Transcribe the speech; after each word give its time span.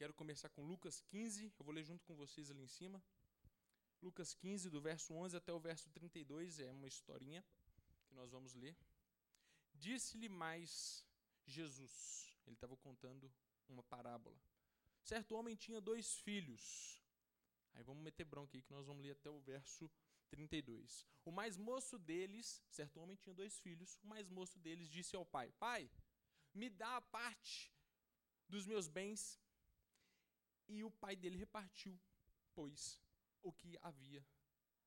Quero 0.00 0.14
começar 0.14 0.48
com 0.48 0.64
Lucas 0.64 1.02
15, 1.02 1.52
eu 1.58 1.62
vou 1.62 1.74
ler 1.74 1.84
junto 1.84 2.02
com 2.06 2.16
vocês 2.16 2.50
ali 2.50 2.62
em 2.62 2.66
cima. 2.66 3.04
Lucas 4.00 4.32
15, 4.32 4.70
do 4.70 4.80
verso 4.80 5.12
11 5.12 5.36
até 5.36 5.52
o 5.52 5.60
verso 5.60 5.90
32, 5.90 6.58
é 6.58 6.72
uma 6.72 6.88
historinha 6.88 7.44
que 8.06 8.14
nós 8.14 8.30
vamos 8.30 8.54
ler. 8.54 8.74
Disse-lhe 9.74 10.26
mais 10.26 11.04
Jesus, 11.46 12.34
ele 12.46 12.54
estava 12.54 12.78
contando 12.78 13.30
uma 13.68 13.82
parábola. 13.82 14.40
Certo 15.02 15.34
homem 15.34 15.54
tinha 15.54 15.82
dois 15.82 16.18
filhos. 16.20 17.04
Aí 17.74 17.82
vamos 17.82 18.02
meter 18.02 18.24
bronca 18.24 18.56
aí 18.56 18.62
que 18.62 18.72
nós 18.72 18.86
vamos 18.86 19.02
ler 19.02 19.10
até 19.10 19.28
o 19.28 19.38
verso 19.40 19.90
32. 20.30 21.06
O 21.26 21.30
mais 21.30 21.58
moço 21.58 21.98
deles, 21.98 22.64
certo 22.70 23.00
homem 23.00 23.18
tinha 23.18 23.34
dois 23.34 23.58
filhos, 23.58 23.98
o 24.02 24.06
mais 24.06 24.30
moço 24.30 24.58
deles 24.60 24.88
disse 24.88 25.14
ao 25.14 25.26
pai: 25.26 25.52
Pai, 25.58 25.90
me 26.54 26.70
dá 26.70 26.96
a 26.96 27.02
parte 27.02 27.70
dos 28.48 28.64
meus 28.64 28.88
bens. 28.88 29.38
E 30.72 30.84
o 30.84 30.90
pai 31.02 31.16
dele 31.16 31.36
repartiu, 31.36 31.98
pois, 32.54 33.00
o 33.42 33.52
que 33.52 33.76
havia 33.82 34.24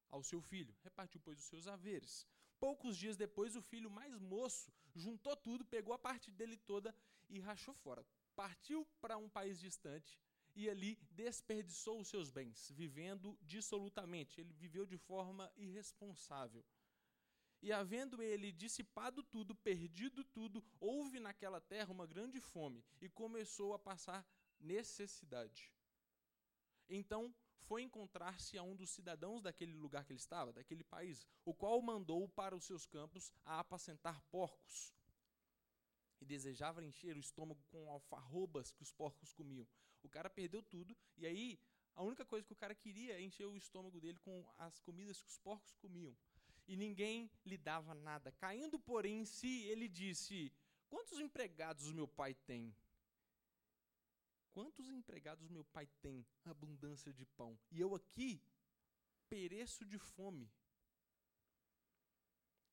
ao 0.10 0.24
seu 0.24 0.41
filho. 0.41 0.74
Repartiu, 0.82 1.20
pois, 1.20 1.40
os 1.40 1.46
seus 1.46 1.68
haveres. 1.68 2.26
Poucos 2.58 2.96
dias 2.98 3.18
depois, 3.18 3.58
o 3.58 3.62
filho 3.62 3.91
mais 3.91 4.18
moço 4.18 4.72
juntou 4.96 5.36
tudo, 5.36 5.66
pegou 5.66 5.94
a 5.94 6.00
parte 6.00 6.32
dele 6.32 6.55
toda 6.55 6.96
e 7.30 7.40
rachou 7.40 7.74
fora. 7.74 8.05
Partiu 8.34 8.88
para 9.02 9.18
um 9.18 9.30
país 9.30 9.60
distante 9.60 10.18
e 10.55 10.70
ali 10.70 10.98
desperdiçou 11.12 12.00
os 12.00 12.08
seus 12.08 12.30
bens, 12.30 12.72
vivendo 12.72 13.38
dissolutamente. 13.41 14.40
Ele 14.40 14.54
viveu 14.54 14.86
de 14.86 14.98
forma 14.98 15.52
irresponsável. 15.58 16.63
E 17.62 17.72
havendo 17.72 18.22
ele 18.22 18.52
dissipado 18.52 19.24
tudo, 19.24 19.55
perdido 19.55 20.24
tudo, 20.24 20.63
houve 20.80 21.20
naquela 21.20 21.60
terra 21.60 21.91
uma 21.91 22.05
grande 22.05 22.40
fome 22.40 22.84
e 23.02 23.10
começou 23.10 23.74
a 23.74 23.80
passar 23.80 24.26
necessidade. 24.63 25.72
Então 26.90 27.34
foi 27.62 27.81
encontrar-se 27.81 28.57
a 28.57 28.63
um 28.63 28.76
dos 28.76 28.90
cidadãos 28.90 29.41
daquele 29.41 29.74
lugar 29.74 30.05
que 30.05 30.12
ele 30.12 30.20
estava, 30.20 30.51
daquele 30.51 30.84
país, 30.84 31.26
o 31.46 31.54
qual 31.54 31.79
o 31.79 31.84
mandou 31.84 32.27
para 32.29 32.55
os 32.55 32.65
seus 32.65 32.85
campos 32.85 33.32
a 33.46 33.60
apacentar 33.60 34.21
porcos 34.32 34.93
e 36.20 36.26
desejava 36.26 36.84
encher 36.84 37.15
o 37.15 37.20
estômago 37.20 37.62
com 37.70 37.90
alfarrobas 37.90 38.71
que 38.71 38.82
os 38.82 38.91
porcos 38.91 39.34
comiam. 39.34 39.68
O 40.01 40.10
cara 40.10 40.29
perdeu 40.29 40.62
tudo 40.63 40.95
e 41.18 41.26
aí 41.26 41.60
a 41.95 42.04
única 42.04 42.26
coisa 42.26 42.45
que 42.45 42.54
o 42.54 42.55
cara 42.55 42.73
queria 42.73 43.16
é 43.16 43.21
encher 43.21 43.45
o 43.45 43.55
estômago 43.55 43.99
dele 43.99 44.20
com 44.20 44.45
as 44.57 44.79
comidas 44.79 45.21
que 45.21 45.29
os 45.29 45.38
porcos 45.38 45.76
comiam. 45.76 46.16
E 46.68 46.76
ninguém 46.76 47.29
lhe 47.45 47.57
dava 47.57 47.93
nada. 47.93 48.32
Caindo, 48.32 48.79
porém, 48.79 49.20
em 49.20 49.26
si, 49.26 49.63
ele 49.63 49.88
disse: 49.88 50.51
Quantos 50.90 51.20
empregados 51.20 51.91
meu 51.91 52.07
pai 52.07 52.34
tem? 52.34 52.73
Quantos 54.54 54.90
empregados 54.90 55.49
meu 55.49 55.65
pai 55.65 55.87
tem? 56.01 56.26
Abundância 56.46 57.12
de 57.12 57.26
pão. 57.26 57.59
E 57.71 57.79
eu 57.79 57.93
aqui 57.96 58.41
pereço 59.27 59.85
de 59.85 59.98
fome. 59.98 60.49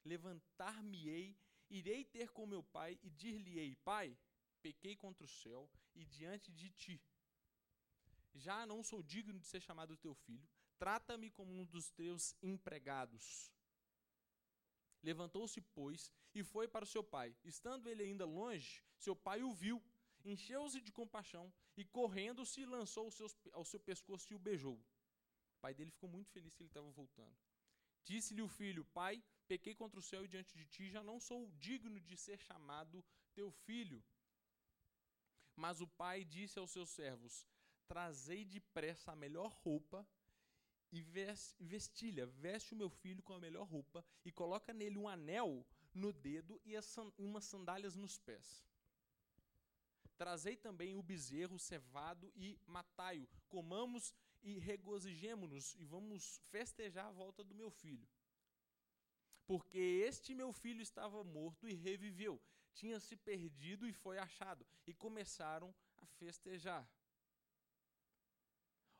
Levantar-me-ei 0.05 1.37
Irei 1.71 2.05
ter 2.05 2.31
com 2.31 2.45
meu 2.47 2.65
pai 2.65 2.99
e 3.01 3.09
dir-lhe-ei: 3.09 3.77
Pai, 3.77 4.19
pequei 4.61 4.97
contra 4.97 5.25
o 5.25 5.29
céu 5.29 5.71
e 5.95 6.05
diante 6.05 6.51
de 6.51 6.69
ti. 6.69 7.01
Já 8.35 8.67
não 8.67 8.83
sou 8.83 9.03
digno 9.03 9.39
de 9.39 9.47
ser 9.47 9.61
chamado 9.61 9.97
teu 9.97 10.15
filho. 10.15 10.49
Trata-me 10.79 11.31
como 11.31 11.53
um 11.53 11.65
dos 11.65 11.91
teus 11.91 12.35
empregados. 12.43 13.53
Levantou-se, 15.03 15.61
pois, 15.61 16.13
e 16.35 16.43
foi 16.43 16.67
para 16.67 16.85
o 16.85 16.89
seu 16.89 17.05
pai. 17.05 17.37
Estando 17.45 17.89
ele 17.89 18.03
ainda 18.03 18.27
longe, 18.27 18.83
seu 18.99 19.15
pai 19.15 19.43
o 19.43 19.53
viu, 19.53 19.83
encheu-se 20.25 20.81
de 20.81 20.91
compaixão 20.91 21.53
e, 21.81 21.85
correndo, 21.85 22.45
se 22.45 22.63
lançou 22.67 23.05
ao, 23.07 23.11
seus, 23.11 23.35
ao 23.53 23.65
seu 23.65 23.81
pescoço 23.81 24.31
e 24.31 24.37
o 24.37 24.39
beijou. 24.39 24.75
O 25.55 25.61
pai 25.63 25.73
dele 25.73 25.91
ficou 25.91 26.11
muito 26.11 26.31
feliz 26.31 26.55
que 26.55 26.63
ele 26.63 26.69
estava 26.69 26.91
voltando. 26.91 27.35
Disse-lhe 28.05 28.43
o 28.43 28.49
filho: 28.49 28.85
Pai, 28.85 29.23
pequei 29.49 29.75
contra 29.75 29.99
o 29.99 30.03
céu 30.03 30.23
e 30.23 30.29
diante 30.29 30.55
de 30.55 30.67
ti, 30.67 30.91
já 30.91 31.03
não 31.03 31.19
sou 31.19 31.51
digno 31.53 31.99
de 31.99 32.19
ser 32.19 32.39
chamado 32.39 33.03
teu 33.33 33.51
filho. 33.51 34.05
Mas 35.57 35.81
o 35.81 35.87
pai 35.87 36.23
disse 36.23 36.59
aos 36.59 36.71
seus 36.71 36.91
servos: 36.91 37.47
Trazei 37.89 38.45
depressa 38.45 39.13
a 39.13 39.17
melhor 39.17 39.51
roupa 39.65 40.07
e 40.93 41.01
vestilha, 41.59 42.27
veste 42.27 42.75
o 42.75 42.77
meu 42.77 42.91
filho 42.91 43.23
com 43.23 43.33
a 43.33 43.41
melhor 43.41 43.67
roupa 43.67 44.05
e 44.23 44.31
coloca 44.31 44.75
nele 44.75 44.99
um 44.99 45.09
anel 45.09 45.67
no 45.95 46.13
dedo 46.13 46.61
e 46.63 46.75
umas 47.17 47.45
sandálias 47.47 47.97
nos 47.97 48.19
pés. 48.19 48.70
Trazei 50.21 50.55
também 50.55 50.95
o 50.97 51.03
bezerro 51.03 51.59
cevado 51.59 52.31
e 52.37 52.61
matai-o. 52.67 53.27
Comamos 53.49 54.15
e 54.43 54.59
regozijemo-nos 54.59 55.75
e 55.77 55.87
vamos 55.87 56.43
festejar 56.51 57.07
a 57.07 57.11
volta 57.11 57.43
do 57.43 57.55
meu 57.55 57.71
filho. 57.71 58.07
Porque 59.47 59.79
este 59.79 60.35
meu 60.35 60.53
filho 60.53 60.83
estava 60.83 61.25
morto 61.25 61.67
e 61.67 61.73
reviveu, 61.73 62.39
tinha 62.75 63.01
se 63.01 63.17
perdido 63.17 63.89
e 63.89 63.95
foi 63.95 64.19
achado, 64.19 64.67
e 64.87 64.93
começaram 64.93 65.75
a 65.97 66.05
festejar. 66.05 66.87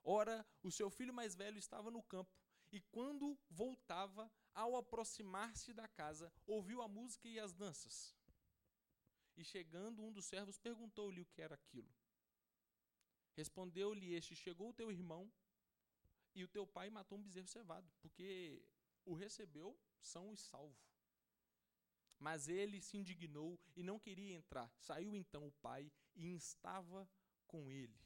Ora, 0.03 0.43
o 0.63 0.71
seu 0.71 0.89
filho 0.89 1.13
mais 1.13 1.35
velho 1.35 1.59
estava 1.59 1.91
no 1.91 2.03
campo, 2.03 2.35
e 2.73 2.81
quando 2.81 3.39
voltava, 3.51 4.33
ao 4.55 4.75
aproximar-se 4.75 5.75
da 5.75 5.87
casa, 5.87 6.33
ouviu 6.47 6.81
a 6.81 6.89
música 6.89 7.29
e 7.29 7.39
as 7.39 7.53
danças. 7.53 8.19
E 9.41 9.45
chegando 9.45 10.03
um 10.03 10.13
dos 10.13 10.27
servos, 10.27 10.59
perguntou-lhe 10.59 11.23
o 11.23 11.25
que 11.25 11.41
era 11.41 11.55
aquilo. 11.55 11.91
Respondeu-lhe 13.35 14.13
este: 14.13 14.37
Chegou 14.37 14.69
o 14.69 14.75
teu 14.75 14.93
irmão 14.93 15.33
e 16.35 16.45
o 16.45 16.49
teu 16.49 16.67
pai 16.67 16.91
matou 16.91 17.17
um 17.17 17.23
bezerro 17.23 17.49
cevado, 17.49 17.91
porque 18.03 18.63
o 19.03 19.15
recebeu 19.15 19.75
são 19.99 20.31
e 20.35 20.37
salvo. 20.37 20.77
Mas 22.19 22.49
ele 22.49 22.83
se 22.83 22.99
indignou 22.99 23.59
e 23.75 23.83
não 23.83 23.99
queria 23.99 24.35
entrar. 24.35 24.71
Saiu 24.79 25.17
então 25.17 25.47
o 25.47 25.53
pai 25.53 25.91
e 26.15 26.27
instava 26.27 27.09
com 27.47 27.71
ele. 27.71 27.99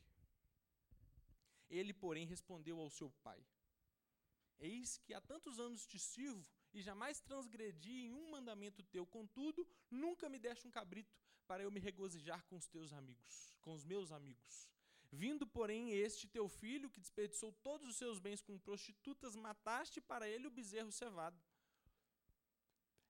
Ele, 1.68 1.92
porém, 1.92 2.26
respondeu 2.26 2.78
ao 2.78 2.90
seu 2.90 3.10
pai: 3.24 3.44
Eis 4.60 4.98
que 4.98 5.12
há 5.12 5.20
tantos 5.20 5.58
anos 5.58 5.84
te 5.84 5.98
sirvo 5.98 6.48
e 6.72 6.80
jamais 6.80 7.20
transgredi 7.20 8.04
em 8.04 8.14
um 8.14 8.30
mandamento 8.30 8.84
teu. 8.84 9.04
Contudo, 9.04 9.66
nunca 9.90 10.28
me 10.28 10.38
deste 10.38 10.64
um 10.64 10.70
cabrito 10.70 11.23
para 11.46 11.62
eu 11.62 11.70
me 11.70 11.80
regozijar 11.80 12.44
com 12.46 12.56
os 12.56 12.66
teus 12.66 12.92
amigos, 12.92 13.54
com 13.60 13.72
os 13.72 13.84
meus 13.84 14.10
amigos. 14.10 14.68
Vindo, 15.10 15.46
porém, 15.46 15.92
este 15.92 16.26
teu 16.26 16.48
filho, 16.48 16.90
que 16.90 17.00
desperdiçou 17.00 17.52
todos 17.52 17.88
os 17.88 17.96
seus 17.96 18.18
bens 18.18 18.42
com 18.42 18.58
prostitutas, 18.58 19.36
mataste 19.36 20.00
para 20.00 20.28
ele 20.28 20.46
o 20.46 20.50
bezerro 20.50 20.90
cevado. 20.90 21.40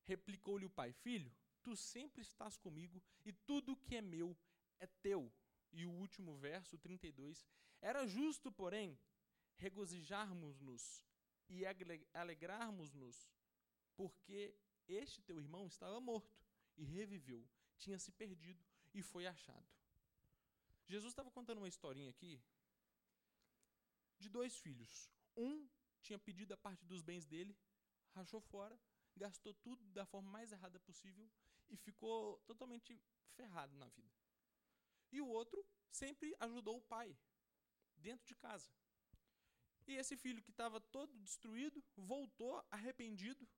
Replicou-lhe 0.05 0.67
o 0.67 0.71
pai: 0.71 0.93
Filho, 0.93 1.33
tu 1.63 1.75
sempre 1.75 2.21
estás 2.21 2.59
comigo 2.59 3.03
e 3.25 3.33
tudo 3.33 3.77
que 3.77 3.97
é 3.97 4.03
meu 4.03 4.37
é 4.79 4.87
teu. 4.87 5.33
E 5.73 5.87
o 5.87 5.91
último 5.91 6.37
verso, 6.37 6.77
32. 6.79 7.47
Era 7.81 8.07
justo, 8.07 8.53
porém, 8.53 8.99
regozijarmos-nos 9.57 11.05
e 11.49 11.63
alegrarmos-nos 12.13 13.29
porque 13.97 14.55
este 14.87 15.23
teu 15.23 15.39
irmão 15.39 15.67
estava 15.67 16.01
morto 16.01 16.37
e 16.77 16.85
reviveu, 16.85 17.47
tinha 17.79 17.99
se 17.99 18.13
perdido 18.13 18.65
e 18.93 19.03
foi 19.03 19.27
achado. 19.27 19.67
Jesus 20.87 21.13
estava 21.13 21.31
contando 21.31 21.59
uma 21.59 21.69
historinha 21.69 22.11
aqui 22.11 22.41
de 24.19 24.29
dois 24.29 24.57
filhos. 24.59 25.11
Um 25.37 25.69
tinha 26.03 26.19
pedido 26.19 26.53
a 26.53 26.57
parte 26.57 26.85
dos 26.85 27.03
bens 27.03 27.25
dele, 27.25 27.57
rachou 28.13 28.41
fora, 28.41 28.79
gastou 29.17 29.55
tudo 29.55 29.85
da 29.93 30.05
forma 30.05 30.31
mais 30.31 30.53
errada 30.53 30.79
possível 30.81 31.31
e 31.69 31.77
ficou 31.77 32.39
totalmente 32.41 33.01
ferrado 33.35 33.75
na 33.77 33.89
vida. 33.89 34.13
E 35.11 35.21
o 35.21 35.27
outro 35.27 35.65
sempre 35.91 36.35
ajudou 36.41 36.77
o 36.77 36.83
pai 36.83 37.17
dentro 37.97 38.27
de 38.27 38.35
casa. 38.35 38.71
E 39.87 39.95
esse 39.97 40.17
filho 40.17 40.43
que 40.43 40.51
estava 40.51 40.81
todo 40.81 41.17
destruído 41.19 41.83
voltou 41.97 42.65
arrependido 42.71 43.49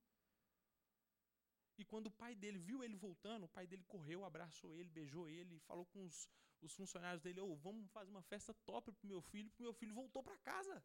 e 1.78 1.84
quando 1.84 2.06
o 2.06 2.11
pai 2.11 2.34
dele 2.34 2.58
viu 2.58 2.82
ele 2.82 2.96
voltando, 2.96 3.44
o 3.44 3.49
pai 3.49 3.67
dele 3.67 3.84
correu, 3.84 4.25
abraçou 4.25 4.73
ele, 4.73 4.88
beijou 4.88 5.28
ele, 5.28 5.58
falou 5.61 5.84
com 5.87 6.05
os, 6.05 6.28
os 6.62 6.73
funcionários 6.75 7.23
dele: 7.23 7.40
oh, 7.40 7.55
vamos 7.56 7.90
fazer 7.90 8.11
uma 8.11 8.23
festa 8.23 8.55
top 8.64 8.93
pro 8.93 9.08
meu 9.08 9.20
filho, 9.20 9.50
porque 9.50 9.62
meu 9.62 9.75
filho 9.75 9.94
voltou 9.94 10.23
para 10.23 10.37
casa. 10.38 10.82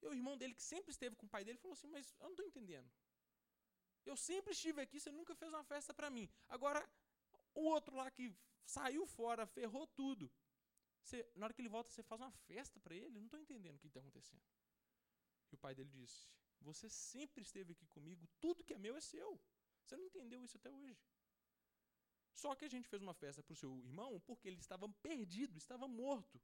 E 0.00 0.06
o 0.06 0.14
irmão 0.14 0.36
dele, 0.38 0.54
que 0.54 0.62
sempre 0.62 0.90
esteve 0.90 1.16
com 1.16 1.26
o 1.26 1.28
pai 1.28 1.44
dele, 1.44 1.58
falou 1.58 1.74
assim: 1.74 1.88
Mas 1.88 2.14
eu 2.18 2.24
não 2.24 2.30
estou 2.30 2.46
entendendo. 2.46 2.90
Eu 4.06 4.16
sempre 4.16 4.52
estive 4.52 4.80
aqui, 4.80 4.98
você 4.98 5.10
nunca 5.10 5.34
fez 5.34 5.52
uma 5.52 5.64
festa 5.64 5.92
para 5.92 6.08
mim. 6.08 6.30
Agora, 6.48 6.88
o 7.54 7.62
outro 7.64 7.94
lá 7.96 8.10
que 8.10 8.34
saiu 8.64 9.04
fora, 9.06 9.46
ferrou 9.46 9.86
tudo. 9.86 10.30
Você, 11.02 11.26
na 11.34 11.46
hora 11.46 11.54
que 11.54 11.60
ele 11.60 11.68
volta, 11.68 11.90
você 11.90 12.02
faz 12.02 12.20
uma 12.20 12.30
festa 12.30 12.80
para 12.80 12.94
ele? 12.94 13.16
Eu 13.16 13.20
não 13.20 13.26
estou 13.26 13.40
entendendo 13.40 13.76
o 13.76 13.78
que 13.78 13.88
está 13.88 14.00
acontecendo. 14.00 14.42
E 15.50 15.54
o 15.54 15.58
pai 15.58 15.74
dele 15.74 15.90
disse: 15.90 16.28
Você 16.60 16.88
sempre 16.88 17.42
esteve 17.42 17.72
aqui 17.72 17.86
comigo, 17.86 18.26
tudo 18.40 18.64
que 18.64 18.74
é 18.74 18.78
meu 18.78 18.96
é 18.96 19.00
seu. 19.00 19.40
Você 19.88 19.96
não 19.96 20.04
entendeu 20.04 20.44
isso 20.44 20.58
até 20.58 20.70
hoje. 20.70 21.02
Só 22.34 22.54
que 22.54 22.66
a 22.66 22.68
gente 22.68 22.88
fez 22.88 23.00
uma 23.02 23.14
festa 23.14 23.42
para 23.42 23.54
o 23.54 23.56
seu 23.56 23.78
irmão 23.78 24.20
porque 24.20 24.46
ele 24.46 24.58
estava 24.58 24.86
perdido, 25.02 25.56
estava 25.56 25.88
morto. 25.88 26.38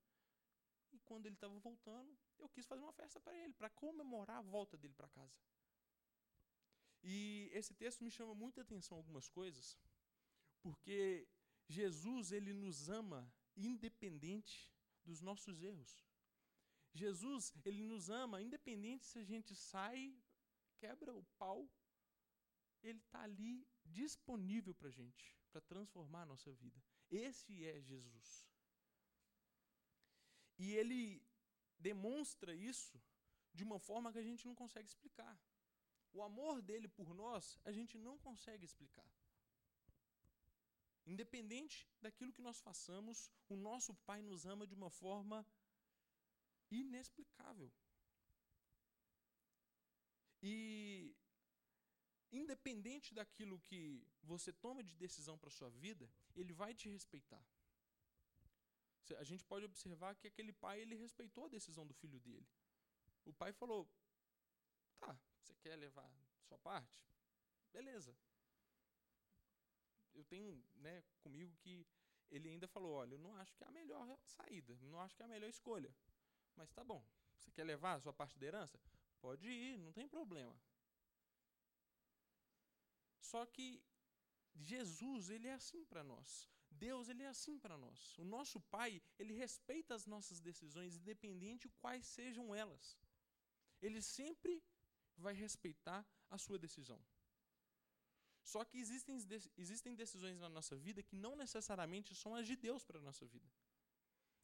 E 0.92 0.98
quando 1.00 1.26
ele 1.26 1.34
estava 1.34 1.58
voltando, 1.58 2.16
eu 2.38 2.48
quis 2.48 2.64
fazer 2.64 2.82
uma 2.82 2.92
festa 2.92 3.20
para 3.20 3.36
ele, 3.36 3.52
para 3.52 3.68
comemorar 3.68 4.38
a 4.38 4.42
volta 4.42 4.78
dele 4.78 4.94
para 4.94 5.08
casa. 5.08 5.36
E 7.02 7.50
esse 7.52 7.74
texto 7.74 8.02
me 8.02 8.10
chama 8.10 8.34
muita 8.34 8.62
atenção 8.62 8.96
algumas 8.96 9.28
coisas, 9.28 9.78
porque 10.62 11.28
Jesus 11.68 12.32
ele 12.32 12.54
nos 12.54 12.88
ama 12.88 13.30
independente 13.54 14.72
dos 15.04 15.20
nossos 15.20 15.62
erros. 15.62 16.02
Jesus 16.94 17.52
ele 17.62 17.82
nos 17.82 18.08
ama 18.08 18.40
independente 18.40 19.04
se 19.04 19.18
a 19.18 19.24
gente 19.24 19.54
sai, 19.54 20.16
quebra 20.78 21.14
o 21.14 21.22
pau, 21.36 21.68
ele 22.84 23.00
está 23.00 23.22
ali 23.22 23.66
disponível 23.84 24.74
para 24.74 24.88
a 24.88 24.90
gente, 24.90 25.36
para 25.50 25.60
transformar 25.60 26.22
a 26.22 26.26
nossa 26.26 26.52
vida. 26.52 26.80
Esse 27.10 27.64
é 27.64 27.80
Jesus. 27.80 28.46
E 30.58 30.72
ele 30.72 31.26
demonstra 31.78 32.54
isso 32.54 33.00
de 33.52 33.64
uma 33.64 33.78
forma 33.78 34.12
que 34.12 34.18
a 34.18 34.22
gente 34.22 34.46
não 34.46 34.54
consegue 34.54 34.88
explicar. 34.88 35.36
O 36.12 36.22
amor 36.22 36.62
dele 36.62 36.88
por 36.88 37.12
nós, 37.14 37.58
a 37.64 37.72
gente 37.72 37.98
não 37.98 38.16
consegue 38.18 38.64
explicar. 38.64 39.10
Independente 41.06 41.88
daquilo 42.00 42.32
que 42.32 42.40
nós 42.40 42.60
façamos, 42.60 43.30
o 43.48 43.56
nosso 43.56 43.94
Pai 44.06 44.22
nos 44.22 44.46
ama 44.46 44.66
de 44.66 44.74
uma 44.74 44.90
forma 44.90 45.46
inexplicável. 46.70 47.70
E 50.42 51.14
independente 52.38 53.14
daquilo 53.14 53.60
que 53.60 54.06
você 54.22 54.52
toma 54.52 54.82
de 54.82 54.94
decisão 54.96 55.36
para 55.38 55.48
a 55.48 55.52
sua 55.52 55.70
vida, 55.70 56.10
ele 56.34 56.52
vai 56.52 56.74
te 56.74 56.88
respeitar. 56.88 57.44
A 59.18 59.24
gente 59.24 59.44
pode 59.44 59.64
observar 59.66 60.14
que 60.16 60.26
aquele 60.26 60.52
pai 60.52 60.80
ele 60.80 60.94
respeitou 60.94 61.44
a 61.44 61.48
decisão 61.48 61.86
do 61.86 61.92
filho 61.92 62.18
dele. 62.20 62.48
O 63.24 63.32
pai 63.32 63.52
falou: 63.52 63.88
"Tá, 64.98 65.18
você 65.40 65.54
quer 65.56 65.76
levar 65.76 66.10
sua 66.42 66.58
parte? 66.58 66.98
Beleza. 67.72 68.16
Eu 70.14 70.24
tenho, 70.24 70.64
né, 70.76 71.02
comigo 71.20 71.54
que 71.56 71.86
ele 72.30 72.48
ainda 72.48 72.66
falou: 72.66 72.94
"Olha, 72.94 73.14
eu 73.14 73.18
não 73.18 73.34
acho 73.36 73.54
que 73.56 73.64
é 73.64 73.66
a 73.66 73.70
melhor 73.70 74.18
saída, 74.24 74.74
não 74.80 75.00
acho 75.00 75.14
que 75.14 75.22
é 75.22 75.26
a 75.26 75.28
melhor 75.28 75.48
escolha. 75.48 75.94
Mas 76.56 76.72
tá 76.72 76.82
bom. 76.82 77.04
Você 77.36 77.50
quer 77.50 77.64
levar 77.64 77.94
a 77.94 78.00
sua 78.00 78.12
parte 78.12 78.38
da 78.38 78.46
herança? 78.46 78.80
Pode 79.20 79.46
ir, 79.48 79.78
não 79.78 79.92
tem 79.92 80.08
problema. 80.08 80.56
Só 83.34 83.44
que 83.54 83.68
Jesus, 84.54 85.28
ele 85.34 85.48
é 85.48 85.54
assim 85.54 85.84
para 85.90 86.02
nós. 86.04 86.48
Deus, 86.70 87.08
ele 87.08 87.24
é 87.24 87.30
assim 87.36 87.58
para 87.58 87.76
nós. 87.84 88.16
O 88.16 88.24
nosso 88.34 88.58
Pai, 88.74 89.02
ele 89.18 89.34
respeita 89.44 89.92
as 89.92 90.06
nossas 90.12 90.38
decisões, 90.48 90.96
independente 90.96 91.62
de 91.66 91.74
quais 91.80 92.04
sejam 92.06 92.54
elas. 92.54 92.96
Ele 93.82 94.00
sempre 94.00 94.62
vai 95.16 95.34
respeitar 95.34 96.00
a 96.30 96.38
sua 96.38 96.60
decisão. 96.66 97.00
Só 98.52 98.64
que 98.64 98.78
existem, 98.78 99.16
existem 99.64 99.96
decisões 99.96 100.38
na 100.38 100.48
nossa 100.48 100.76
vida 100.76 101.02
que 101.02 101.16
não 101.16 101.34
necessariamente 101.34 102.14
são 102.14 102.36
as 102.36 102.46
de 102.46 102.54
Deus 102.54 102.84
para 102.84 103.00
a 103.00 103.06
nossa 103.08 103.26
vida. 103.26 103.50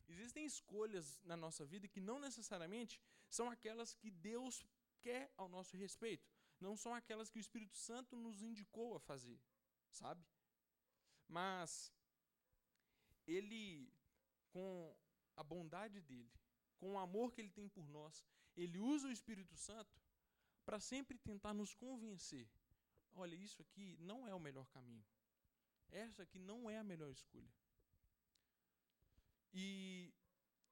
Existem 0.09 0.45
escolhas 0.45 1.07
na 1.23 1.37
nossa 1.37 1.65
vida 1.65 1.87
que 1.87 2.01
não 2.01 2.19
necessariamente 2.19 3.01
são 3.29 3.49
aquelas 3.49 3.95
que 3.95 4.11
Deus 4.11 4.65
quer 5.01 5.33
ao 5.37 5.49
nosso 5.49 5.77
respeito 5.77 6.40
não 6.61 6.77
são 6.77 6.95
aquelas 6.95 7.31
que 7.31 7.39
o 7.39 7.41
Espírito 7.41 7.77
Santo 7.77 8.17
nos 8.17 8.43
indicou 8.43 8.95
a 8.95 9.01
fazer, 9.01 9.41
sabe? 9.91 10.25
Mas 11.27 11.93
ele, 13.27 13.93
com 14.51 14.97
a 15.37 15.43
bondade 15.43 16.01
dele, 16.01 16.31
com 16.79 16.93
o 16.93 16.99
amor 16.99 17.33
que 17.33 17.41
ele 17.41 17.51
tem 17.51 17.69
por 17.69 17.89
nós, 17.89 18.25
ele 18.57 18.79
usa 18.79 19.09
o 19.09 19.13
Espírito 19.13 19.57
Santo 19.57 20.01
para 20.65 20.81
sempre 20.81 21.19
tentar 21.19 21.55
nos 21.55 21.75
convencer: 21.75 22.49
olha, 23.13 23.35
isso 23.35 23.63
aqui 23.63 23.97
não 23.99 24.27
é 24.27 24.35
o 24.35 24.41
melhor 24.41 24.67
caminho. 24.69 25.05
Essa 25.91 26.23
aqui 26.23 26.39
não 26.39 26.71
é 26.71 26.79
a 26.79 26.85
melhor 26.85 27.11
escolha. 27.11 27.53
E 29.53 30.15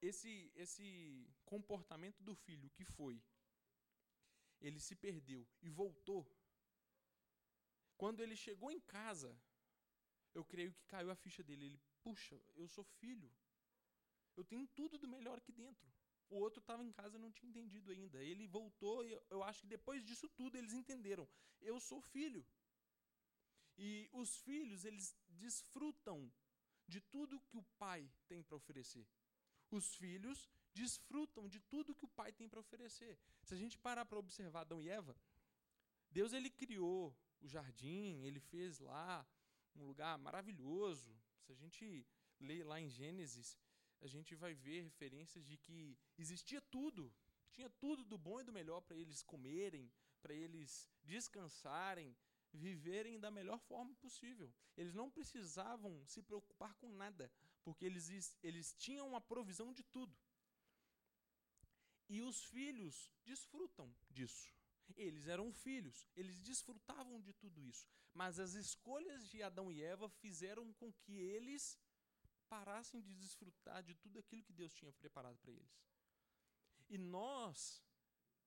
esse, 0.01 0.53
esse 0.55 1.29
comportamento 1.45 2.23
do 2.23 2.35
filho 2.35 2.71
que 2.71 2.85
foi 2.85 3.21
ele 4.61 4.81
se 4.81 4.95
perdeu 4.97 5.47
e 5.63 5.69
voltou. 5.69 6.27
Quando 7.97 8.23
ele 8.23 8.37
chegou 8.37 8.71
em 8.71 8.81
casa, 8.81 9.37
eu 10.35 10.45
creio 10.45 10.73
que 10.73 10.85
caiu 10.87 11.11
a 11.11 11.17
ficha 11.17 11.43
dele. 11.43 11.67
Ele, 11.67 11.81
puxa, 12.03 12.41
eu 12.55 12.69
sou 12.69 12.85
filho. 12.85 13.31
Eu 14.37 14.45
tenho 14.45 14.67
tudo 14.69 14.99
do 14.99 15.09
melhor 15.09 15.39
aqui 15.39 15.53
dentro. 15.53 15.89
O 16.31 16.37
outro 16.37 16.61
estava 16.61 16.85
em 16.85 16.93
casa 16.93 17.17
e 17.17 17.21
não 17.21 17.33
tinha 17.33 17.51
entendido 17.51 17.91
ainda. 17.91 18.23
Ele 18.23 18.47
voltou 18.47 19.05
e 19.05 19.19
eu 19.31 19.43
acho 19.43 19.63
que 19.63 19.67
depois 19.67 20.05
disso 20.05 20.29
tudo 20.29 20.57
eles 20.57 20.73
entenderam. 20.73 21.29
Eu 21.61 21.81
sou 21.81 22.01
filho. 22.01 22.45
E 23.77 24.09
os 24.13 24.39
filhos, 24.41 24.85
eles 24.85 25.17
desfrutam 25.29 26.31
de 26.87 27.01
tudo 27.01 27.41
que 27.43 27.57
o 27.57 27.63
pai 27.79 28.11
tem 28.27 28.43
para 28.43 28.57
oferecer. 28.57 29.07
Os 29.71 29.95
filhos 29.95 30.51
desfrutam 30.79 31.45
de 31.55 31.61
tudo 31.73 31.95
que 31.99 32.05
o 32.09 32.15
Pai 32.21 32.31
tem 32.39 32.49
para 32.49 32.61
oferecer. 32.61 33.19
Se 33.47 33.53
a 33.55 33.61
gente 33.63 33.77
parar 33.87 34.05
para 34.07 34.23
observar 34.25 34.61
Adão 34.63 34.81
e 34.83 34.89
Eva, 34.89 35.15
Deus 36.19 36.33
ele 36.33 36.51
criou 36.51 37.01
o 37.41 37.49
jardim, 37.55 38.23
ele 38.29 38.41
fez 38.53 38.79
lá 38.79 39.27
um 39.75 39.85
lugar 39.91 40.15
maravilhoso. 40.19 41.13
Se 41.45 41.51
a 41.53 41.59
gente 41.63 42.07
lê 42.41 42.63
lá 42.71 42.81
em 42.81 42.89
Gênesis, 42.89 43.59
a 44.01 44.07
gente 44.07 44.35
vai 44.43 44.55
ver 44.55 44.83
referências 44.83 45.45
de 45.51 45.57
que 45.57 45.99
existia 46.17 46.61
tudo, 46.77 47.13
tinha 47.51 47.71
tudo 47.85 48.05
do 48.05 48.17
bom 48.17 48.41
e 48.41 48.45
do 48.45 48.53
melhor 48.53 48.81
para 48.81 48.97
eles 48.97 49.23
comerem, 49.23 49.91
para 50.23 50.35
eles 50.35 50.89
descansarem, 51.03 52.17
viverem 52.53 53.19
da 53.19 53.31
melhor 53.31 53.59
forma 53.71 53.95
possível. 53.97 54.53
Eles 54.77 54.95
não 54.95 55.11
precisavam 55.11 55.93
se 56.07 56.23
preocupar 56.23 56.73
com 56.75 56.89
nada, 57.05 57.31
porque 57.65 57.85
eles, 57.85 58.37
eles 58.43 58.75
tinham 58.75 59.17
a 59.17 59.21
provisão 59.21 59.73
de 59.73 59.83
tudo. 59.83 60.17
E 62.09 62.23
os 62.23 62.45
filhos 62.45 63.13
desfrutam 63.25 63.95
disso. 64.11 64.49
Eles 64.97 65.29
eram 65.29 65.53
filhos, 65.53 66.07
eles 66.17 66.41
desfrutavam 66.41 67.21
de 67.21 67.33
tudo 67.35 67.63
isso. 67.63 67.87
Mas 68.15 68.39
as 68.39 68.55
escolhas 68.55 69.29
de 69.29 69.43
Adão 69.43 69.71
e 69.71 69.83
Eva 69.83 70.09
fizeram 70.09 70.73
com 70.75 70.93
que 70.93 71.13
eles 71.19 71.79
parassem 72.49 73.01
de 73.01 73.15
desfrutar 73.15 73.83
de 73.83 73.95
tudo 73.95 74.19
aquilo 74.19 74.43
que 74.43 74.53
Deus 74.53 74.73
tinha 74.73 74.93
preparado 74.93 75.37
para 75.39 75.53
eles. 75.53 75.85
E 76.89 76.97
nós, 76.97 77.83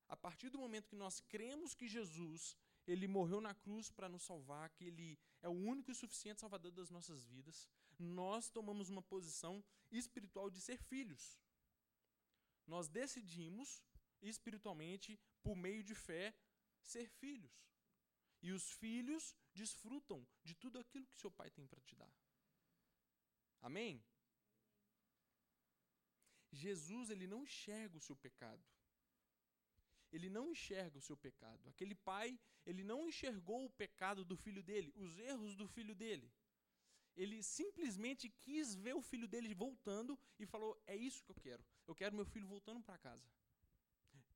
a 0.07 0.17
partir 0.17 0.49
do 0.49 0.57
momento 0.57 0.89
que 0.89 0.95
nós 0.95 1.19
cremos 1.19 1.75
que 1.75 1.87
Jesus, 1.87 2.57
ele 2.87 3.07
morreu 3.07 3.39
na 3.39 3.53
cruz 3.53 3.91
para 3.91 4.09
nos 4.09 4.23
salvar, 4.23 4.71
que 4.71 4.85
ele 4.85 5.19
é 5.41 5.47
o 5.47 5.51
único 5.51 5.91
e 5.91 5.95
suficiente 5.95 6.41
salvador 6.41 6.71
das 6.71 6.89
nossas 6.89 7.23
vidas, 7.25 7.69
nós 7.99 8.49
tomamos 8.49 8.89
uma 8.89 9.03
posição 9.03 9.63
espiritual 9.91 10.49
de 10.49 10.59
ser 10.59 10.77
filhos 10.77 11.37
nós 12.67 12.87
decidimos 12.87 13.83
espiritualmente, 14.21 15.19
por 15.41 15.55
meio 15.55 15.83
de 15.83 15.95
fé, 15.95 16.33
ser 16.81 17.07
filhos. 17.09 17.51
E 18.41 18.51
os 18.51 18.71
filhos 18.71 19.35
desfrutam 19.53 20.27
de 20.43 20.55
tudo 20.55 20.79
aquilo 20.79 21.07
que 21.07 21.17
seu 21.17 21.31
pai 21.31 21.49
tem 21.49 21.67
para 21.67 21.81
te 21.81 21.95
dar. 21.95 22.13
Amém? 23.61 24.03
Jesus, 26.51 27.09
ele 27.09 27.27
não 27.27 27.43
enxerga 27.43 27.97
o 27.97 28.01
seu 28.01 28.15
pecado. 28.15 28.63
Ele 30.11 30.29
não 30.29 30.51
enxerga 30.51 30.97
o 30.97 31.01
seu 31.01 31.15
pecado. 31.15 31.67
Aquele 31.69 31.95
pai, 31.95 32.37
ele 32.65 32.83
não 32.83 33.07
enxergou 33.07 33.65
o 33.65 33.69
pecado 33.69 34.25
do 34.25 34.35
filho 34.35 34.61
dele, 34.61 34.91
os 34.95 35.17
erros 35.17 35.55
do 35.55 35.67
filho 35.67 35.95
dele. 35.95 36.31
Ele 37.15 37.41
simplesmente 37.43 38.29
quis 38.29 38.73
ver 38.75 38.95
o 38.95 39.01
filho 39.01 39.27
dele 39.27 39.53
voltando 39.53 40.19
e 40.39 40.45
falou: 40.45 40.81
É 40.85 40.95
isso 40.95 41.23
que 41.23 41.31
eu 41.31 41.35
quero. 41.35 41.63
Eu 41.91 41.95
quero 42.01 42.15
meu 42.15 42.25
filho 42.25 42.47
voltando 42.47 42.81
para 42.81 42.97
casa. 42.97 43.29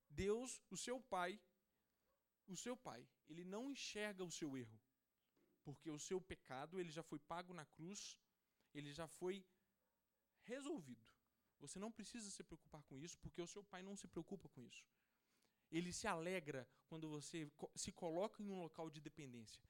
Deus, 0.09 0.61
o 0.69 0.75
seu 0.75 0.99
pai, 0.99 1.39
o 2.47 2.57
seu 2.57 2.75
pai, 2.75 3.07
ele 3.29 3.45
não 3.45 3.71
enxerga 3.71 4.25
o 4.25 4.29
seu 4.39 4.57
erro. 4.57 4.77
Porque 5.63 5.89
o 5.89 5.97
seu 5.97 6.19
pecado, 6.19 6.81
ele 6.81 6.91
já 6.91 7.01
foi 7.01 7.17
pago 7.17 7.53
na 7.53 7.65
cruz, 7.65 8.19
ele 8.73 8.91
já 8.91 9.07
foi 9.07 9.45
resolvido. 10.43 11.07
Você 11.61 11.79
não 11.79 11.93
precisa 11.93 12.29
se 12.29 12.43
preocupar 12.43 12.83
com 12.83 12.99
isso, 12.99 13.17
porque 13.19 13.41
o 13.41 13.47
seu 13.47 13.63
pai 13.63 13.81
não 13.81 13.95
se 13.95 14.05
preocupa 14.05 14.49
com 14.49 14.61
isso. 14.61 14.85
Ele 15.71 15.93
se 15.93 16.07
alegra 16.07 16.67
quando 16.87 17.07
você 17.07 17.49
se 17.73 17.91
coloca 17.93 18.43
em 18.43 18.51
um 18.51 18.59
local 18.59 18.89
de 18.89 18.99
dependência. 18.99 19.63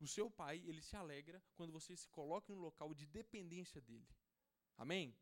O 0.00 0.08
seu 0.08 0.28
pai, 0.28 0.64
ele 0.66 0.82
se 0.82 0.96
alegra 0.96 1.40
quando 1.54 1.72
você 1.72 1.96
se 1.96 2.08
coloca 2.08 2.50
em 2.50 2.56
um 2.56 2.60
local 2.60 2.92
de 2.92 3.06
dependência 3.06 3.80
dele. 3.80 4.08
Amém? 4.76 5.16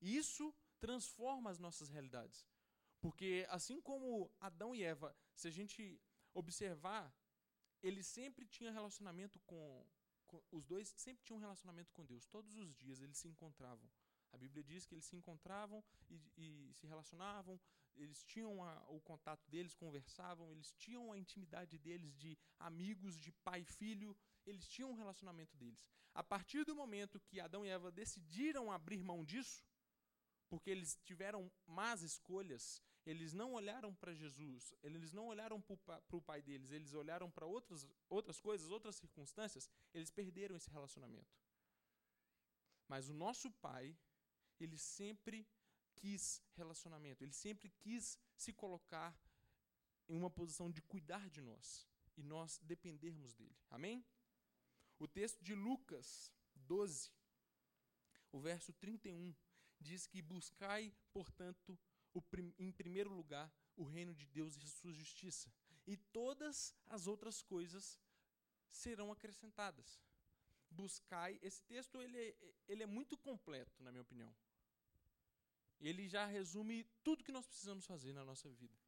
Isso 0.00 0.54
transforma 0.80 1.50
as 1.50 1.58
nossas 1.58 1.88
realidades. 1.88 2.46
Porque 3.00 3.46
assim 3.48 3.80
como 3.80 4.30
Adão 4.40 4.74
e 4.74 4.82
Eva, 4.82 5.16
se 5.34 5.48
a 5.48 5.50
gente 5.50 6.00
observar, 6.34 7.14
eles 7.82 8.06
sempre 8.06 8.46
tinham 8.46 8.72
relacionamento 8.72 9.38
com, 9.40 9.86
os 10.50 10.64
dois 10.64 10.88
sempre 10.96 11.24
tinham 11.24 11.38
um 11.38 11.40
relacionamento 11.40 11.92
com 11.92 12.04
Deus. 12.04 12.26
Todos 12.26 12.54
os 12.56 12.76
dias 12.76 13.00
eles 13.00 13.16
se 13.16 13.28
encontravam. 13.28 13.88
A 14.32 14.36
Bíblia 14.36 14.62
diz 14.62 14.86
que 14.86 14.94
eles 14.94 15.04
se 15.04 15.16
encontravam 15.16 15.82
e, 16.08 16.20
e 16.36 16.72
se 16.74 16.86
relacionavam, 16.86 17.60
eles 17.96 18.22
tinham 18.24 18.62
a, 18.62 18.84
o 18.88 19.00
contato 19.00 19.48
deles, 19.48 19.74
conversavam, 19.74 20.50
eles 20.52 20.72
tinham 20.72 21.12
a 21.12 21.18
intimidade 21.18 21.78
deles 21.78 22.16
de 22.16 22.38
amigos, 22.58 23.18
de 23.18 23.32
pai 23.32 23.62
e 23.62 23.64
filho, 23.64 24.16
eles 24.46 24.68
tinham 24.68 24.90
um 24.90 24.94
relacionamento 24.94 25.56
deles. 25.56 25.84
A 26.14 26.22
partir 26.22 26.64
do 26.64 26.74
momento 26.74 27.20
que 27.20 27.40
Adão 27.40 27.64
e 27.64 27.68
Eva 27.68 27.90
decidiram 27.90 28.70
abrir 28.70 29.02
mão 29.02 29.24
disso, 29.24 29.64
porque 30.50 30.68
eles 30.68 30.98
tiveram 31.04 31.50
más 31.64 32.02
escolhas, 32.02 32.82
eles 33.06 33.32
não 33.32 33.52
olharam 33.52 33.94
para 33.94 34.12
Jesus, 34.12 34.74
eles 34.82 35.12
não 35.12 35.28
olharam 35.28 35.60
para 35.62 36.16
o 36.16 36.20
pai 36.20 36.42
deles, 36.42 36.72
eles 36.72 36.92
olharam 36.92 37.30
para 37.30 37.46
outras, 37.46 37.86
outras 38.08 38.40
coisas, 38.40 38.68
outras 38.68 38.96
circunstâncias, 38.96 39.70
eles 39.94 40.10
perderam 40.10 40.56
esse 40.56 40.68
relacionamento. 40.68 41.32
Mas 42.88 43.08
o 43.08 43.14
nosso 43.14 43.48
pai, 43.52 43.96
ele 44.58 44.76
sempre 44.76 45.48
quis 45.94 46.42
relacionamento, 46.56 47.22
ele 47.22 47.32
sempre 47.32 47.70
quis 47.70 48.18
se 48.36 48.52
colocar 48.52 49.16
em 50.08 50.16
uma 50.16 50.30
posição 50.30 50.68
de 50.68 50.82
cuidar 50.82 51.30
de 51.30 51.40
nós 51.40 51.86
e 52.16 52.22
nós 52.24 52.58
dependermos 52.58 53.34
dele. 53.34 53.56
Amém? 53.70 54.04
O 54.98 55.06
texto 55.06 55.40
de 55.42 55.54
Lucas 55.54 56.32
12, 56.56 57.12
o 58.32 58.40
verso 58.40 58.72
31, 58.72 59.34
diz 59.80 60.06
que 60.06 60.20
buscai, 60.22 60.92
portanto, 61.12 61.78
prim 62.30 62.54
em 62.58 62.70
primeiro 62.70 63.12
lugar 63.12 63.52
o 63.76 63.84
reino 63.84 64.14
de 64.14 64.26
Deus 64.26 64.56
e 64.56 64.64
a 64.64 64.68
sua 64.68 64.92
justiça, 64.92 65.52
e 65.86 65.96
todas 65.96 66.74
as 66.86 67.06
outras 67.06 67.42
coisas 67.42 67.98
serão 68.68 69.10
acrescentadas. 69.10 70.00
Buscai, 70.70 71.38
esse 71.42 71.62
texto 71.64 72.00
ele 72.00 72.18
é, 72.18 72.36
ele 72.68 72.82
é 72.82 72.86
muito 72.86 73.16
completo, 73.16 73.82
na 73.82 73.90
minha 73.90 74.02
opinião. 74.02 74.34
Ele 75.80 76.06
já 76.08 76.26
resume 76.26 76.84
tudo 77.02 77.24
que 77.24 77.32
nós 77.32 77.46
precisamos 77.46 77.86
fazer 77.86 78.12
na 78.12 78.24
nossa 78.24 78.50
vida. 78.50 78.78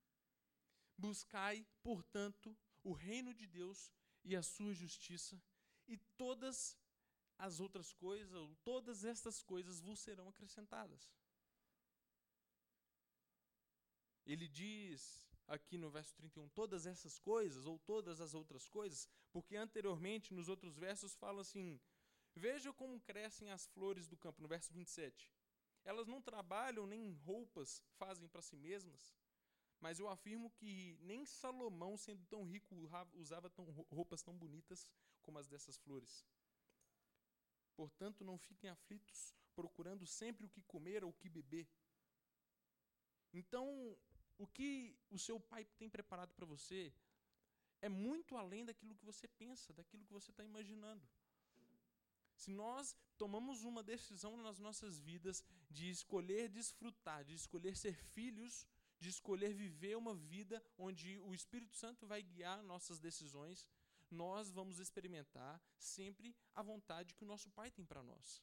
Buscai, 0.96 1.66
portanto, 1.82 2.56
o 2.84 2.92
reino 2.92 3.32
de 3.32 3.46
Deus 3.46 3.90
e 4.22 4.37
a 4.37 4.42
sua 4.42 4.75
justiça, 4.75 5.40
e 5.88 5.96
todas 6.16 6.76
as 7.38 7.60
outras 7.60 7.92
coisas, 7.92 8.34
ou 8.34 8.54
todas 8.64 9.04
estas 9.04 9.42
coisas 9.42 9.80
vos 9.80 10.00
serão 10.00 10.28
acrescentadas. 10.28 11.10
Ele 14.24 14.46
diz 14.46 15.28
aqui 15.48 15.76
no 15.76 15.90
verso 15.90 16.14
31, 16.14 16.48
todas 16.50 16.86
essas 16.86 17.18
coisas, 17.18 17.66
ou 17.66 17.78
todas 17.80 18.20
as 18.20 18.34
outras 18.34 18.68
coisas, 18.68 19.08
porque 19.32 19.56
anteriormente, 19.56 20.32
nos 20.32 20.48
outros 20.48 20.76
versos, 20.76 21.14
fala 21.14 21.40
assim: 21.40 21.80
Veja 22.34 22.72
como 22.72 23.00
crescem 23.00 23.50
as 23.50 23.66
flores 23.66 24.06
do 24.06 24.16
campo, 24.16 24.40
no 24.40 24.48
verso 24.48 24.72
27. 24.72 25.30
Elas 25.84 26.06
não 26.06 26.22
trabalham 26.22 26.86
nem 26.86 27.12
roupas 27.24 27.82
fazem 27.98 28.28
para 28.28 28.40
si 28.40 28.56
mesmas, 28.56 29.14
mas 29.80 29.98
eu 29.98 30.08
afirmo 30.08 30.50
que 30.50 30.96
nem 31.00 31.26
Salomão, 31.26 31.96
sendo 31.96 32.24
tão 32.26 32.44
rico, 32.44 32.76
usava 33.14 33.50
tão, 33.50 33.64
roupas 33.90 34.22
tão 34.22 34.38
bonitas 34.38 34.86
como 35.22 35.38
as 35.38 35.48
dessas 35.48 35.76
flores. 35.76 36.24
Portanto, 37.74 38.24
não 38.24 38.38
fiquem 38.38 38.70
aflitos, 38.70 39.34
procurando 39.54 40.06
sempre 40.06 40.46
o 40.46 40.48
que 40.48 40.62
comer 40.62 41.04
ou 41.04 41.10
o 41.10 41.14
que 41.14 41.28
beber. 41.28 41.68
Então, 43.32 43.96
o 44.38 44.46
que 44.46 44.96
o 45.10 45.18
seu 45.18 45.38
pai 45.40 45.64
tem 45.78 45.88
preparado 45.88 46.32
para 46.34 46.46
você 46.46 46.92
é 47.80 47.88
muito 47.88 48.36
além 48.36 48.64
daquilo 48.64 48.94
que 48.94 49.04
você 49.04 49.26
pensa, 49.26 49.72
daquilo 49.72 50.04
que 50.04 50.12
você 50.12 50.30
está 50.30 50.44
imaginando. 50.44 51.06
Se 52.34 52.50
nós 52.50 52.96
tomamos 53.16 53.62
uma 53.64 53.82
decisão 53.82 54.36
nas 54.36 54.58
nossas 54.58 54.98
vidas 54.98 55.44
de 55.70 55.90
escolher 55.90 56.48
desfrutar, 56.48 57.24
de 57.24 57.34
escolher 57.34 57.76
ser 57.76 57.94
filhos, 57.94 58.66
de 58.98 59.08
escolher 59.08 59.52
viver 59.52 59.96
uma 59.96 60.14
vida 60.14 60.62
onde 60.78 61.18
o 61.20 61.34
Espírito 61.34 61.76
Santo 61.76 62.06
vai 62.06 62.22
guiar 62.22 62.62
nossas 62.62 62.98
decisões, 62.98 63.66
nós 64.12 64.50
vamos 64.50 64.78
experimentar 64.78 65.61
sempre 65.76 66.37
a 66.54 66.62
vontade 66.62 67.14
que 67.14 67.25
o 67.25 67.26
nosso 67.26 67.50
Pai 67.50 67.71
tem 67.71 67.85
para 67.85 68.02
nós. 68.02 68.42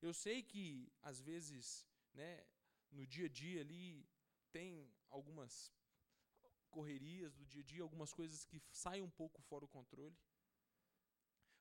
Eu 0.00 0.12
sei 0.12 0.42
que, 0.42 0.92
às 1.00 1.20
vezes, 1.20 1.86
né, 2.12 2.44
no 2.90 3.06
dia 3.06 3.26
a 3.26 3.28
dia 3.28 3.60
ali, 3.60 4.06
tem 4.52 4.92
algumas 5.10 5.72
correrias 6.70 7.34
do 7.34 7.46
dia 7.46 7.62
a 7.62 7.64
dia, 7.64 7.82
algumas 7.82 8.12
coisas 8.12 8.44
que 8.44 8.60
saem 8.70 9.02
um 9.02 9.10
pouco 9.10 9.40
fora 9.42 9.64
o 9.64 9.68
controle, 9.68 10.16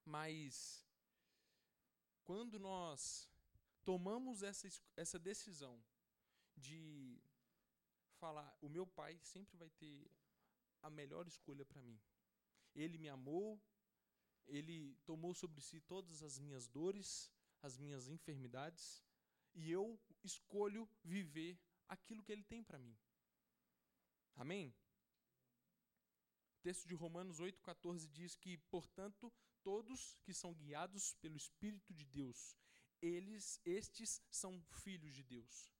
mas 0.04 0.86
quando 2.24 2.60
nós 2.60 3.30
tomamos 3.86 4.44
essa, 4.44 4.68
essa 4.96 5.18
decisão 5.18 5.82
de 6.58 7.22
falar, 8.18 8.56
o 8.62 8.70
meu 8.70 8.86
pai 8.86 9.20
sempre 9.22 9.58
vai 9.58 9.70
ter 9.70 10.12
a 10.82 10.90
melhor 10.90 11.28
escolha 11.28 11.66
para 11.66 11.82
mim. 11.82 12.00
Ele 12.76 12.98
me 12.98 13.10
amou, 13.10 13.62
ele 14.48 14.96
tomou 15.06 15.34
sobre 15.34 15.62
si 15.62 15.80
todas 15.82 16.22
as 16.22 16.40
minhas 16.40 16.68
dores, 16.68 17.32
as 17.62 17.78
minhas 17.78 18.08
enfermidades, 18.08 19.04
e 19.54 19.72
eu 19.72 20.00
escolho 20.24 20.90
viver 21.04 21.60
aquilo 21.88 22.24
que 22.24 22.32
ele 22.32 22.44
tem 22.44 22.64
para 22.64 22.80
mim. 22.80 22.98
Amém? 24.36 24.76
O 26.58 26.62
texto 26.64 26.88
de 26.88 26.96
Romanos 26.96 27.40
8,14 27.40 28.10
diz 28.10 28.36
que, 28.36 28.58
portanto, 28.58 29.32
todos 29.62 30.18
que 30.24 30.34
são 30.34 30.54
guiados 30.54 31.14
pelo 31.16 31.38
Espírito 31.38 31.94
de 31.94 32.06
Deus, 32.06 32.58
eles, 33.02 33.60
estes 33.66 34.22
são 34.32 34.62
filhos 34.84 35.14
de 35.14 35.24
Deus. 35.24 35.72